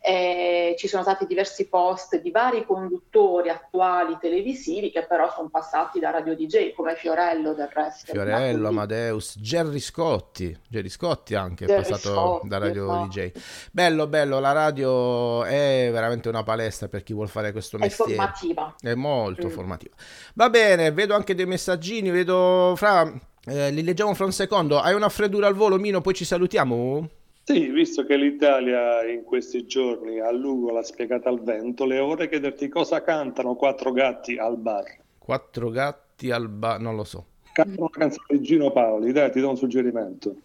e 0.01 0.75
ci 0.77 0.87
sono 0.87 1.01
stati 1.03 1.25
diversi 1.25 1.67
post 1.67 2.19
di 2.19 2.29
vari 2.31 2.65
conduttori 2.65 3.49
attuali 3.49 4.17
televisivi 4.19 4.91
che 4.91 5.05
però 5.05 5.31
sono 5.31 5.47
passati 5.49 5.99
da 5.99 6.09
Radio 6.11 6.35
DJ 6.35 6.73
come 6.73 6.95
Fiorello 6.95 7.53
del 7.53 7.69
resto. 7.71 8.11
Fiorello, 8.11 8.67
Amadeus, 8.67 9.35
Gerry 9.39 9.79
Scotti, 9.79 10.55
Gerry 10.67 10.89
Scotti 10.89 11.35
anche 11.35 11.65
è 11.65 11.67
Gerry 11.67 11.89
passato 11.89 12.13
Scotti, 12.13 12.47
da 12.49 12.57
Radio 12.57 12.85
esatto. 12.85 13.07
DJ. 13.07 13.31
Bello, 13.71 14.07
bello, 14.07 14.39
la 14.39 14.51
radio 14.51 15.43
è 15.45 15.89
veramente 15.91 16.27
una 16.29 16.43
palestra 16.43 16.87
per 16.87 17.03
chi 17.03 17.13
vuol 17.13 17.29
fare 17.29 17.51
questo 17.51 17.77
È 17.77 17.79
mestiere. 17.79 18.13
formativa. 18.15 18.75
È 18.79 18.93
molto 18.93 19.47
Mm. 19.47 19.51
formativa. 19.51 19.95
Va 20.33 20.49
bene, 20.49 20.91
vedo 20.91 21.15
anche 21.15 21.33
dei 21.35 21.45
messaggini, 21.45 22.09
vedo 22.09 22.73
Fra, 22.75 23.09
eh, 23.45 23.71
li 23.71 23.83
leggiamo 23.83 24.13
fra 24.13 24.25
un 24.25 24.31
secondo. 24.33 24.79
Hai 24.79 24.93
una 24.93 25.09
freddura 25.09 25.47
al 25.47 25.53
volo, 25.55 25.77
Mino, 25.77 26.01
poi 26.01 26.13
ci 26.13 26.25
salutiamo? 26.25 27.09
Sì, 27.47 27.69
visto 27.69 28.05
che 28.05 28.17
l'Italia 28.17 29.03
in 29.05 29.23
questi 29.23 29.67
giorni 29.67 30.19
a 30.19 30.31
Lugo 30.31 30.71
l'ha 30.71 30.81
spiegata 30.81 31.29
al 31.29 31.43
vento, 31.43 31.85
le 31.85 31.99
vorrei 31.99 32.27
chiederti 32.27 32.67
cosa 32.69 33.03
cantano 33.03 33.53
quattro 33.53 33.91
gatti 33.91 34.35
al 34.39 34.57
bar. 34.57 34.85
Quattro 35.19 35.69
gatti 35.69 36.31
al 36.31 36.49
bar, 36.49 36.79
non 36.79 36.95
lo 36.95 37.03
so. 37.03 37.27
Cantano 37.53 37.81
una 37.81 37.89
canzone 37.91 38.39
di 38.39 38.41
Gino 38.41 38.71
Paoli, 38.71 39.11
dai, 39.11 39.31
ti 39.31 39.39
do 39.41 39.49
un 39.49 39.57
suggerimento. 39.57 40.35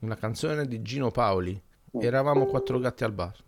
Una 0.00 0.16
canzone 0.16 0.66
di 0.66 0.82
Gino 0.82 1.12
Paoli. 1.12 1.62
Eravamo 1.92 2.46
quattro 2.46 2.80
gatti 2.80 3.04
al 3.04 3.12
bar. 3.12 3.36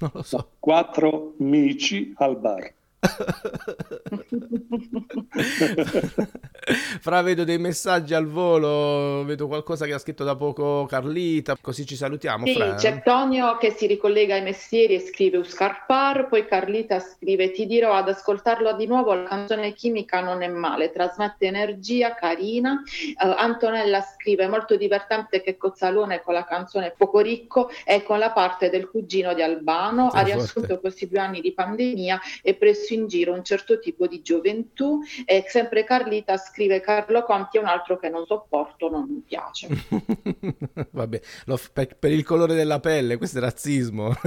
Non 0.00 0.10
lo 0.12 0.22
so. 0.22 0.50
Quattro 0.58 1.34
mici 1.38 2.12
al 2.16 2.38
bar. 2.38 2.72
Fra 7.00 7.22
vedo 7.22 7.44
dei 7.44 7.58
messaggi 7.58 8.12
al 8.14 8.26
volo, 8.26 9.24
vedo 9.24 9.46
qualcosa 9.46 9.86
che 9.86 9.94
ha 9.94 9.98
scritto 9.98 10.24
da 10.24 10.36
poco 10.36 10.84
Carlita, 10.86 11.56
così 11.60 11.86
ci 11.86 11.96
salutiamo. 11.96 12.44
Sì, 12.44 12.54
Fra. 12.54 12.74
c'è 12.74 13.02
Tonio 13.02 13.56
che 13.56 13.70
si 13.70 13.86
ricollega 13.86 14.34
ai 14.34 14.42
mestieri 14.42 14.94
e 14.94 15.00
scrive 15.00 15.38
Uscarpar, 15.38 16.28
poi 16.28 16.46
Carlita 16.46 17.00
scrive 17.00 17.52
ti 17.52 17.66
dirò 17.66 17.94
ad 17.94 18.08
ascoltarlo 18.08 18.74
di 18.74 18.86
nuovo, 18.86 19.14
la 19.14 19.28
canzone 19.28 19.72
chimica 19.72 20.20
non 20.20 20.42
è 20.42 20.48
male, 20.48 20.90
trasmette 20.90 21.46
energia, 21.46 22.14
carina. 22.14 22.82
Eh, 22.84 23.14
Antonella 23.16 24.02
scrive 24.02 24.48
molto 24.48 24.76
divertente 24.76 25.40
che 25.40 25.56
Cozzalone 25.56 26.20
con 26.20 26.34
la 26.34 26.44
canzone 26.44 26.92
Poco 26.96 27.20
Ricco 27.20 27.70
e 27.84 28.02
con 28.02 28.18
la 28.18 28.32
parte 28.32 28.68
del 28.70 28.88
cugino 28.90 29.32
di 29.34 29.42
Albano 29.42 30.10
Sì, 30.10 30.16
ha 30.16 30.20
forte. 30.20 30.34
riassunto 30.34 30.80
questi 30.80 31.08
due 31.08 31.20
anni 31.20 31.40
di 31.40 31.52
pandemia 31.52 32.20
e 32.42 32.54
preso 32.54 32.87
in 32.94 33.06
giro 33.06 33.32
un 33.32 33.44
certo 33.44 33.78
tipo 33.78 34.06
di 34.06 34.22
gioventù 34.22 35.00
e 35.24 35.44
sempre 35.48 35.84
Carlita 35.84 36.36
scrive 36.36 36.80
Carlo 36.80 37.22
Conti 37.24 37.58
è 37.58 37.60
un 37.60 37.66
altro 37.66 37.98
che 37.98 38.08
non 38.08 38.26
sopporto, 38.26 38.88
non 38.90 39.06
mi 39.08 39.22
piace. 39.26 39.68
Vabbè, 40.90 41.20
lo- 41.46 41.60
per, 41.72 41.96
per 41.96 42.12
il 42.12 42.24
colore 42.24 42.54
della 42.54 42.80
pelle, 42.80 43.16
questo 43.16 43.38
è 43.38 43.40
razzismo. 43.40 44.12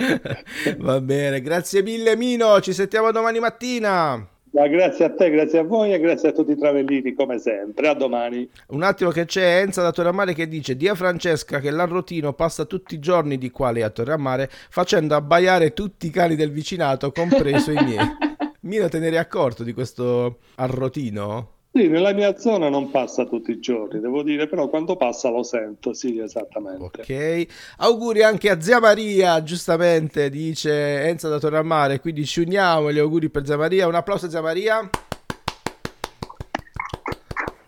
Va 0.78 1.00
bene, 1.00 1.40
grazie 1.40 1.82
mille 1.82 2.16
Mino, 2.16 2.60
ci 2.60 2.72
sentiamo 2.72 3.10
domani 3.10 3.38
mattina. 3.38 4.28
Ma 4.52 4.66
grazie 4.66 5.04
a 5.04 5.10
te, 5.14 5.30
grazie 5.30 5.60
a 5.60 5.62
voi 5.62 5.92
e 5.92 6.00
grazie 6.00 6.30
a 6.30 6.32
tutti 6.32 6.52
i 6.52 6.56
travellini 6.56 7.14
come 7.14 7.38
sempre. 7.38 7.88
A 7.88 7.94
domani. 7.94 8.48
Un 8.68 8.82
attimo 8.82 9.10
che 9.10 9.24
c'è 9.24 9.60
Enza 9.60 9.82
da 9.82 9.92
Torre 9.92 10.34
che 10.34 10.48
dice 10.48 10.76
Dia 10.76 10.94
Francesca 10.94 11.60
che 11.60 11.70
l'arrotino 11.70 12.32
passa 12.32 12.64
tutti 12.64 12.94
i 12.94 12.98
giorni 12.98 13.38
di 13.38 13.50
qua 13.50 13.70
lei 13.70 13.82
a 13.82 13.90
Torre 13.90 14.48
facendo 14.70 15.14
abbaiare 15.14 15.72
tutti 15.72 16.06
i 16.06 16.10
cani 16.10 16.34
del 16.34 16.50
vicinato, 16.50 17.12
compreso 17.12 17.70
i 17.70 17.84
miei. 17.84 18.06
Mino, 18.62 18.88
te 18.88 18.98
ne 18.98 19.06
eri 19.06 19.18
accorto 19.18 19.62
di 19.62 19.72
questo 19.72 20.38
arrotino? 20.56 21.59
Sì, 21.72 21.86
nella 21.86 22.12
mia 22.12 22.36
zona 22.36 22.68
non 22.68 22.90
passa 22.90 23.26
tutti 23.26 23.52
i 23.52 23.60
giorni, 23.60 24.00
devo 24.00 24.24
dire, 24.24 24.48
però 24.48 24.68
quando 24.68 24.96
passa 24.96 25.30
lo 25.30 25.44
sento, 25.44 25.92
sì, 25.92 26.18
esattamente. 26.18 27.02
Ok, 27.02 27.46
auguri 27.78 28.24
anche 28.24 28.50
a 28.50 28.60
Zia 28.60 28.80
Maria, 28.80 29.40
giustamente 29.44 30.30
dice 30.30 31.02
Enza 31.04 31.28
da 31.28 31.38
Torre 31.38 31.58
a 31.58 31.62
Mare, 31.62 32.00
quindi 32.00 32.26
ci 32.26 32.40
uniamo 32.40 32.90
gli 32.90 32.98
auguri 32.98 33.28
per 33.28 33.46
Zia 33.46 33.56
Maria, 33.56 33.86
un 33.86 33.94
applauso 33.94 34.26
a 34.26 34.30
Zia 34.30 34.40
Maria. 34.40 34.90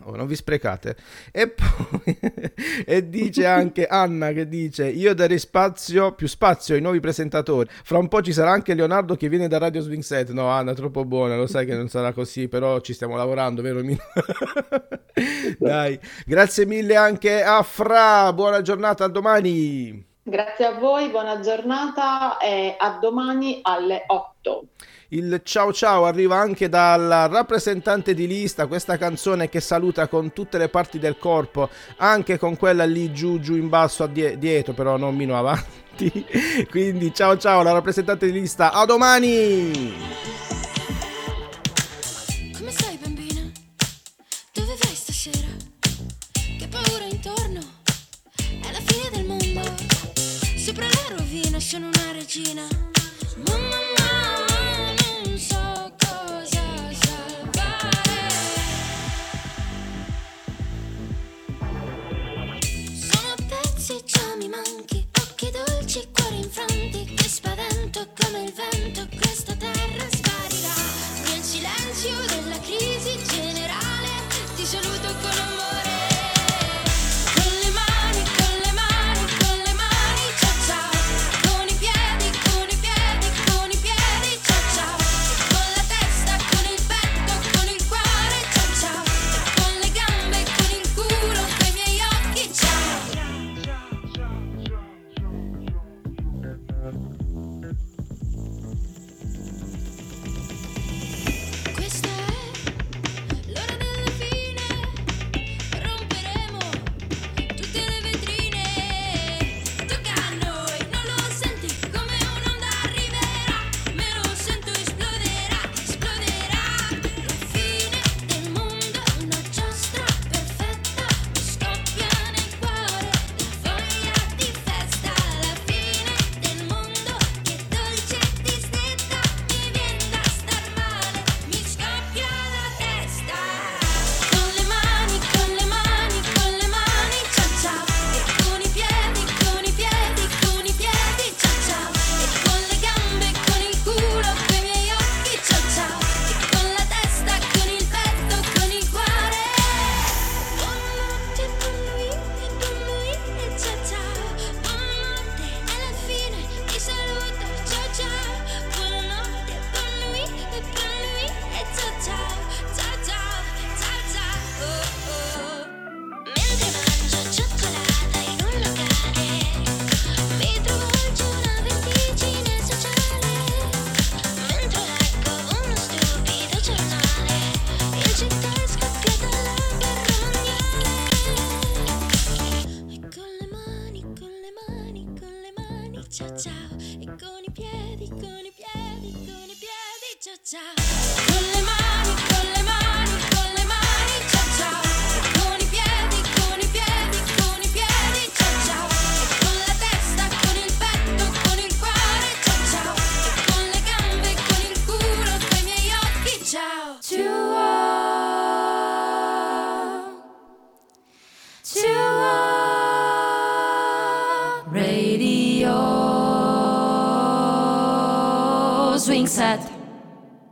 Oh, 0.05 0.15
non 0.15 0.27
vi 0.27 0.35
sprecate. 0.35 0.95
E 1.31 1.47
poi 1.49 2.19
e 2.85 3.09
dice 3.09 3.45
anche 3.45 3.85
Anna 3.87 4.31
che 4.31 4.47
dice 4.47 4.87
io 4.87 5.13
darei 5.13 5.39
spazio, 5.39 6.13
più 6.13 6.27
spazio 6.27 6.75
ai 6.75 6.81
nuovi 6.81 6.99
presentatori. 6.99 7.69
Fra 7.83 7.97
un 7.97 8.07
po' 8.07 8.21
ci 8.21 8.33
sarà 8.33 8.51
anche 8.51 8.73
Leonardo 8.73 9.15
che 9.15 9.29
viene 9.29 9.47
da 9.47 9.57
Radio 9.57 9.81
Swing 9.81 10.03
Set. 10.03 10.31
No, 10.31 10.47
Anna, 10.47 10.73
troppo 10.73 11.05
buona, 11.05 11.35
lo 11.35 11.47
sai 11.47 11.65
che 11.65 11.75
non 11.75 11.87
sarà 11.87 12.11
così, 12.11 12.47
però 12.47 12.79
ci 12.81 12.93
stiamo 12.93 13.15
lavorando, 13.15 13.61
vero 13.61 13.81
Mino? 13.81 14.01
Dai, 15.57 15.99
grazie 16.25 16.65
mille 16.65 16.95
anche 16.95 17.43
a 17.43 17.61
Fra. 17.63 18.33
Buona 18.33 18.61
giornata, 18.61 19.05
a 19.05 19.09
domani. 19.09 20.11
Grazie 20.25 20.65
a 20.65 20.79
voi, 20.79 21.09
buona 21.09 21.41
giornata 21.41 22.37
e 22.37 22.75
a 22.79 22.97
domani 23.01 23.59
alle 23.61 24.03
8. 24.07 24.67
Il 25.13 25.41
ciao 25.43 25.71
ciao 25.71 26.05
arriva 26.05 26.37
anche 26.37 26.69
dal 26.69 27.29
rappresentante 27.29 28.15
di 28.15 28.25
lista, 28.25 28.65
questa 28.65 28.97
canzone 28.97 29.47
che 29.47 29.59
saluta 29.61 30.07
con 30.07 30.33
tutte 30.33 30.57
le 30.57 30.69
parti 30.69 30.97
del 30.97 31.19
corpo, 31.19 31.69
anche 31.97 32.39
con 32.39 32.57
quella 32.57 32.83
lì 32.85 33.13
giù 33.13 33.39
giù 33.39 33.55
in 33.55 33.69
basso 33.69 34.07
dietro, 34.07 34.73
però 34.73 34.97
non 34.97 35.15
meno 35.15 35.37
avanti. 35.37 36.25
Quindi 36.67 37.13
ciao 37.13 37.37
ciao 37.37 37.61
la 37.61 37.73
rappresentante 37.73 38.25
di 38.25 38.31
lista, 38.31 38.71
a 38.71 38.85
domani! 38.85 39.93
Come 42.57 42.71
stai 42.71 42.97
bambina? 42.99 43.51
Dove 44.51 44.75
vai 44.81 44.95
stasera? 44.95 45.47
Che 46.57 46.67
paura 46.67 47.03
intorno? 47.03 47.61
È 48.35 48.71
la 48.71 48.81
fine 48.83 49.09
del 49.11 49.25
mondo. 49.27 49.61
Sopra 50.57 50.87
la 50.87 51.15
rovina 51.17 51.59
sono 51.59 51.85
una 51.85 52.11
regina. 52.13 52.63
Mamma 53.45 53.77
mia, 53.77 54.52
infranti. 67.43 67.93
Che 67.93 67.99
spavento 67.99 68.07
come 68.15 68.43
il 68.43 69.22